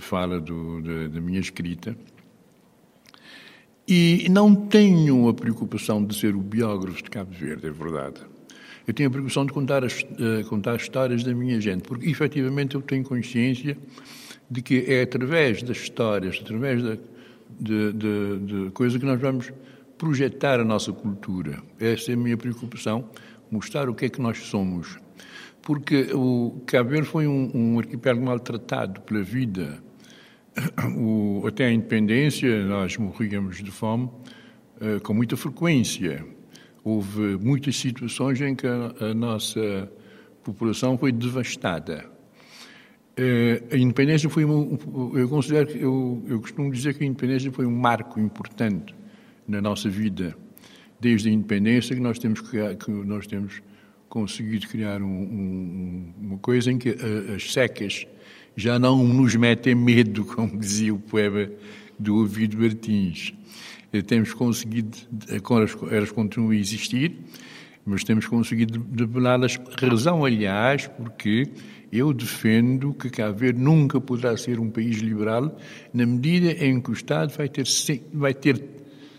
fala 0.00 0.40
do, 0.40 0.80
da, 0.80 1.08
da 1.08 1.20
minha 1.20 1.40
escrita. 1.40 1.96
E 3.90 4.28
não 4.30 4.54
tenho 4.54 5.30
a 5.30 5.32
preocupação 5.32 6.04
de 6.04 6.14
ser 6.14 6.36
o 6.36 6.40
biógrafo 6.40 7.02
de 7.02 7.08
Cabo 7.08 7.32
Verde, 7.32 7.68
é 7.68 7.70
verdade. 7.70 8.20
Eu 8.86 8.92
tenho 8.92 9.08
a 9.08 9.10
preocupação 9.10 9.46
de 9.46 9.52
contar 9.54 9.82
as, 9.82 10.02
uh, 10.02 10.46
contar 10.46 10.72
as 10.72 10.82
histórias 10.82 11.24
da 11.24 11.32
minha 11.34 11.58
gente, 11.58 11.84
porque 11.84 12.06
efetivamente 12.06 12.74
eu 12.74 12.82
tenho 12.82 13.02
consciência 13.02 13.78
de 14.50 14.60
que 14.60 14.84
é 14.86 15.00
através 15.00 15.62
das 15.62 15.78
histórias, 15.78 16.38
através 16.38 16.82
da, 16.82 16.98
de, 17.58 17.92
de, 17.94 18.38
de 18.40 18.70
coisas 18.72 19.00
que 19.00 19.06
nós 19.06 19.18
vamos 19.18 19.50
projetar 19.96 20.60
a 20.60 20.64
nossa 20.64 20.92
cultura. 20.92 21.62
Essa 21.80 22.10
é 22.10 22.14
a 22.14 22.16
minha 22.18 22.36
preocupação, 22.36 23.08
mostrar 23.50 23.88
o 23.88 23.94
que 23.94 24.04
é 24.04 24.08
que 24.10 24.20
nós 24.20 24.36
somos. 24.38 24.98
Porque 25.62 26.10
o 26.12 26.62
Cabo 26.66 26.90
Verde 26.90 27.08
foi 27.08 27.26
um, 27.26 27.50
um 27.54 27.78
arquipélago 27.78 28.22
maltratado 28.22 29.00
pela 29.00 29.22
vida. 29.22 29.82
O, 30.96 31.46
até 31.46 31.66
a 31.66 31.72
independência, 31.72 32.64
nós 32.64 32.96
morríamos 32.96 33.62
de 33.62 33.70
fome 33.70 34.10
uh, 34.80 35.00
com 35.02 35.14
muita 35.14 35.36
frequência. 35.36 36.24
Houve 36.84 37.36
muitas 37.36 37.76
situações 37.76 38.40
em 38.40 38.54
que 38.54 38.66
a, 38.66 38.94
a 39.00 39.14
nossa 39.14 39.90
população 40.42 40.96
foi 40.96 41.12
devastada. 41.12 42.04
Uh, 43.18 43.74
a 43.74 43.76
independência 43.76 44.28
foi 44.30 44.44
um, 44.44 44.78
eu 45.14 45.28
considero 45.28 45.70
eu, 45.70 46.22
eu 46.28 46.40
costumo 46.40 46.70
dizer 46.72 46.94
que 46.94 47.02
a 47.02 47.06
independência 47.06 47.50
foi 47.50 47.66
um 47.66 47.76
marco 47.76 48.20
importante 48.20 48.94
na 49.46 49.60
nossa 49.60 49.88
vida 49.88 50.36
desde 51.00 51.28
a 51.28 51.32
independência 51.32 51.96
que 51.96 52.02
nós 52.02 52.18
temos 52.18 52.40
que 52.40 52.90
nós 53.04 53.26
temos 53.26 53.60
conseguido 54.08 54.68
criar 54.68 55.02
um, 55.02 55.06
um, 55.06 56.14
uma 56.20 56.38
coisa 56.38 56.70
em 56.70 56.78
que 56.78 56.90
as 57.34 57.52
secas 57.52 58.06
já 58.58 58.76
não 58.76 59.06
nos 59.06 59.36
metem 59.36 59.72
medo, 59.72 60.24
como 60.34 60.58
dizia 60.58 60.92
o 60.92 60.98
poema 60.98 61.48
do 61.96 62.16
Ovidio 62.16 62.60
Martins. 62.60 63.32
Eh, 63.92 64.02
temos 64.02 64.34
conseguido, 64.34 64.98
elas 65.90 66.10
continuam 66.10 66.50
a 66.50 66.56
existir, 66.56 67.16
mas 67.86 68.02
temos 68.02 68.26
conseguido 68.26 68.80
debelá-las. 68.80 69.60
Razão, 69.80 70.24
aliás, 70.24 70.88
porque 70.88 71.44
eu 71.92 72.12
defendo 72.12 72.92
que 72.92 73.08
Cabo 73.08 73.38
Verde 73.38 73.60
nunca 73.60 74.00
poderá 74.00 74.36
ser 74.36 74.58
um 74.58 74.68
país 74.68 74.96
liberal 74.96 75.56
na 75.94 76.04
medida 76.04 76.50
em 76.64 76.80
que 76.80 76.90
o 76.90 76.92
Estado 76.92 77.32
vai 77.36 77.48
ter, 77.48 77.64
vai 78.12 78.34
ter 78.34 78.62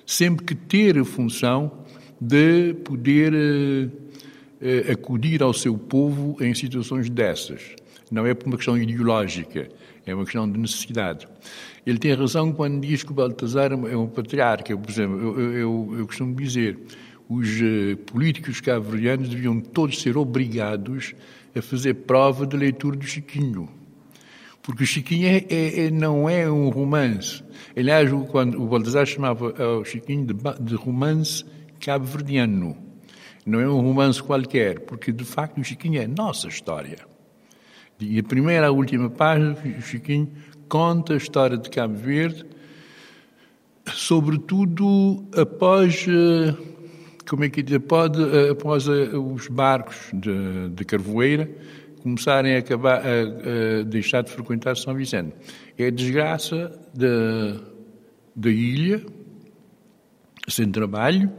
sempre 0.06 0.46
que 0.46 0.54
ter 0.54 1.00
a 1.00 1.06
função 1.06 1.86
de 2.20 2.74
poder 2.84 3.34
uh, 3.34 4.92
acudir 4.92 5.42
ao 5.42 5.54
seu 5.54 5.78
povo 5.78 6.36
em 6.44 6.54
situações 6.54 7.10
dessas. 7.10 7.80
Não 8.10 8.26
é 8.26 8.34
por 8.34 8.48
uma 8.48 8.58
questão 8.58 8.78
ideológica, 8.78 9.70
é 10.06 10.16
uma 10.16 10.24
questão 10.24 10.50
de 10.50 10.60
necessidade. 10.60 11.28
Ele 11.86 11.98
tem 11.98 12.14
razão 12.14 12.52
quando 12.52 12.82
diz 12.82 13.04
que 13.04 13.12
o 13.12 13.14
Baltazar 13.14 13.72
é 13.72 13.98
um 13.98 14.08
patriarca. 14.08 14.76
Por 14.76 14.90
exemplo, 14.90 15.20
eu, 15.20 15.54
eu, 15.54 15.96
eu 16.00 16.08
costumo 16.08 16.36
dizer 16.36 16.78
os 17.28 17.48
uh, 17.62 17.98
políticos 18.08 18.60
cabo-verdianos 18.60 19.30
deviam 19.30 19.60
todos 19.60 20.02
ser 20.02 20.18
obrigados 20.18 21.14
a 21.56 21.62
fazer 21.62 21.94
prova 21.94 22.46
de 22.46 22.58
leitura 22.58 22.98
do 22.98 23.06
Chiquinho. 23.06 23.70
Porque 24.62 24.84
o 24.84 24.88
Chiquinho 24.88 25.28
é, 25.28 25.46
é, 25.50 25.86
é 25.86 25.92
não 25.92 26.30
é 26.30 26.50
um 26.50 26.70
romance, 26.70 27.44
Aliás, 27.76 28.10
quando 28.30 28.62
o 28.62 28.68
Baltazar 28.68 29.06
chamava 29.06 29.54
o 29.80 29.86
Chiquinho 29.86 30.26
de, 30.26 30.34
de 30.60 30.76
romance 30.76 31.46
cabo-verdiano. 31.80 32.76
Não 33.46 33.60
é 33.60 33.70
um 33.70 33.80
romance 33.80 34.22
qualquer, 34.22 34.82
porque 34.82 35.12
de 35.12 35.24
facto 35.24 35.60
o 35.60 35.64
Chiquinho 35.64 36.02
é 36.02 36.08
nossa 36.08 36.48
história. 36.48 37.09
E 38.02 38.18
a 38.18 38.24
primeira 38.24 38.68
à 38.68 38.72
última 38.72 39.10
página, 39.10 39.58
o 39.78 39.82
Chiquinho 39.82 40.30
conta 40.70 41.14
a 41.14 41.18
história 41.18 41.58
de 41.58 41.70
Cabo 41.70 41.96
Verde, 41.96 42.46
sobretudo 43.94 45.26
após, 45.36 46.06
eh, 46.08 46.56
como 47.28 47.44
é 47.44 47.50
que 47.50 47.62
diz, 47.62 47.76
após, 47.76 48.12
eh, 48.18 48.52
após 48.52 48.88
eh, 48.88 49.18
os 49.18 49.50
barcos 49.50 50.12
de, 50.14 50.70
de 50.70 50.86
Carvoeira 50.86 51.50
começarem 52.02 52.56
a, 52.56 52.60
acabar, 52.60 53.02
a, 53.02 53.82
a 53.82 53.84
deixar 53.84 54.22
de 54.22 54.32
frequentar 54.32 54.78
São 54.78 54.96
Vicente. 54.96 55.36
É 55.78 55.88
a 55.88 55.92
desgraça 55.92 56.72
da, 56.94 57.60
da 58.34 58.50
ilha, 58.50 59.04
sem 60.48 60.72
trabalho, 60.72 61.30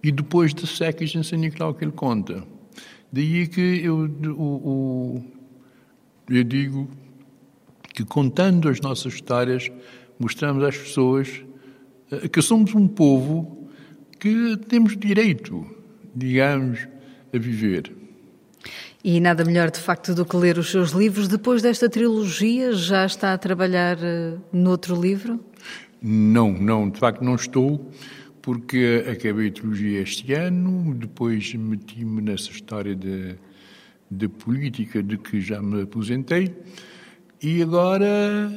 e 0.00 0.12
depois 0.12 0.54
de 0.54 0.64
secas 0.64 1.12
em 1.12 1.24
São 1.24 1.36
Nicolau 1.36 1.74
que 1.74 1.84
ele 1.84 1.90
conta. 1.90 2.44
Daí 3.12 3.48
que 3.48 3.80
eu, 3.82 4.08
o, 4.36 4.44
o, 4.44 5.37
eu 6.28 6.44
digo 6.44 6.88
que 7.94 8.04
contando 8.04 8.68
as 8.68 8.80
nossas 8.80 9.14
histórias, 9.14 9.70
mostramos 10.18 10.62
às 10.62 10.76
pessoas 10.76 11.42
eh, 12.10 12.28
que 12.28 12.42
somos 12.42 12.74
um 12.74 12.86
povo 12.86 13.68
que 14.18 14.56
temos 14.68 14.96
direito, 14.96 15.66
digamos, 16.14 16.86
a 17.32 17.38
viver. 17.38 17.92
E 19.02 19.20
nada 19.20 19.44
melhor, 19.44 19.70
de 19.70 19.78
facto, 19.78 20.14
do 20.14 20.24
que 20.24 20.36
ler 20.36 20.58
os 20.58 20.70
seus 20.70 20.90
livros. 20.90 21.28
Depois 21.28 21.62
desta 21.62 21.88
trilogia, 21.88 22.72
já 22.72 23.06
está 23.06 23.32
a 23.32 23.38
trabalhar 23.38 23.96
uh, 23.96 24.40
noutro 24.52 25.00
livro? 25.00 25.40
Não, 26.02 26.52
não, 26.52 26.90
de 26.90 26.98
facto 26.98 27.22
não 27.22 27.36
estou, 27.36 27.90
porque 28.42 29.04
acabei 29.10 29.48
a 29.48 29.52
trilogia 29.52 30.00
este 30.00 30.32
ano, 30.32 30.94
depois 30.94 31.54
meti-me 31.54 32.20
nessa 32.20 32.50
história 32.50 32.94
de, 32.94 33.36
de 34.10 34.28
política 34.28 35.02
de 35.02 35.18
que 35.18 35.40
já 35.40 35.60
me 35.60 35.82
aposentei. 35.82 36.54
E 37.40 37.62
agora 37.62 38.50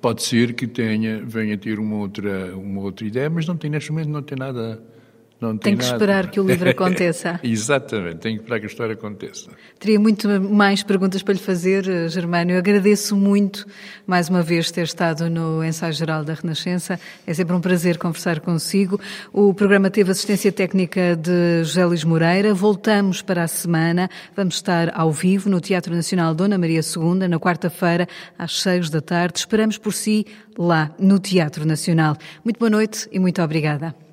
pode 0.00 0.22
ser 0.22 0.54
que 0.54 0.66
tenha, 0.66 1.24
venha 1.24 1.56
ter 1.56 1.78
uma 1.78 1.96
outra, 1.96 2.56
uma 2.56 2.80
outra 2.80 3.06
ideia, 3.06 3.30
mas 3.30 3.46
não 3.46 3.56
tem 3.56 3.70
neste 3.70 3.92
momento 3.92 4.08
não 4.08 4.22
tem 4.22 4.36
nada 4.36 4.82
não 5.44 5.58
tem, 5.58 5.72
tem 5.72 5.76
que 5.76 5.84
nada. 5.84 5.96
esperar 5.96 6.30
que 6.30 6.40
o 6.40 6.46
livro 6.46 6.68
aconteça. 6.70 7.38
Exatamente, 7.42 8.16
tem 8.16 8.36
que 8.36 8.42
esperar 8.42 8.60
que 8.60 8.66
a 8.66 8.68
história 8.68 8.94
aconteça. 8.94 9.50
Teria 9.78 10.00
muito 10.00 10.28
mais 10.40 10.82
perguntas 10.82 11.22
para 11.22 11.34
lhe 11.34 11.40
fazer, 11.40 11.88
eh, 11.88 12.08
Germânio. 12.08 12.56
agradeço 12.56 13.14
muito, 13.16 13.66
mais 14.06 14.28
uma 14.28 14.42
vez, 14.42 14.70
ter 14.70 14.84
estado 14.84 15.28
no 15.28 15.62
Ensaio 15.64 15.92
Geral 15.92 16.24
da 16.24 16.34
Renascença. 16.34 16.98
É 17.26 17.34
sempre 17.34 17.54
um 17.54 17.60
prazer 17.60 17.98
conversar 17.98 18.40
consigo. 18.40 18.98
O 19.32 19.52
programa 19.52 19.90
teve 19.90 20.10
assistência 20.10 20.50
técnica 20.50 21.16
de 21.16 21.64
José 21.64 21.84
Luís 21.84 22.04
Moreira. 22.04 22.54
Voltamos 22.54 23.22
para 23.22 23.44
a 23.44 23.48
semana. 23.48 24.08
Vamos 24.36 24.56
estar 24.56 24.92
ao 24.94 25.12
vivo 25.12 25.50
no 25.50 25.60
Teatro 25.60 25.94
Nacional 25.94 26.34
Dona 26.34 26.56
Maria 26.56 26.80
II, 26.80 27.28
na 27.28 27.38
quarta-feira, 27.38 28.08
às 28.38 28.60
seis 28.60 28.88
da 28.90 29.00
tarde. 29.00 29.38
Esperamos 29.38 29.78
por 29.78 29.92
si 29.92 30.26
lá, 30.56 30.90
no 30.98 31.18
Teatro 31.18 31.66
Nacional. 31.66 32.16
Muito 32.44 32.58
boa 32.58 32.70
noite 32.70 33.08
e 33.12 33.18
muito 33.18 33.42
obrigada. 33.42 34.03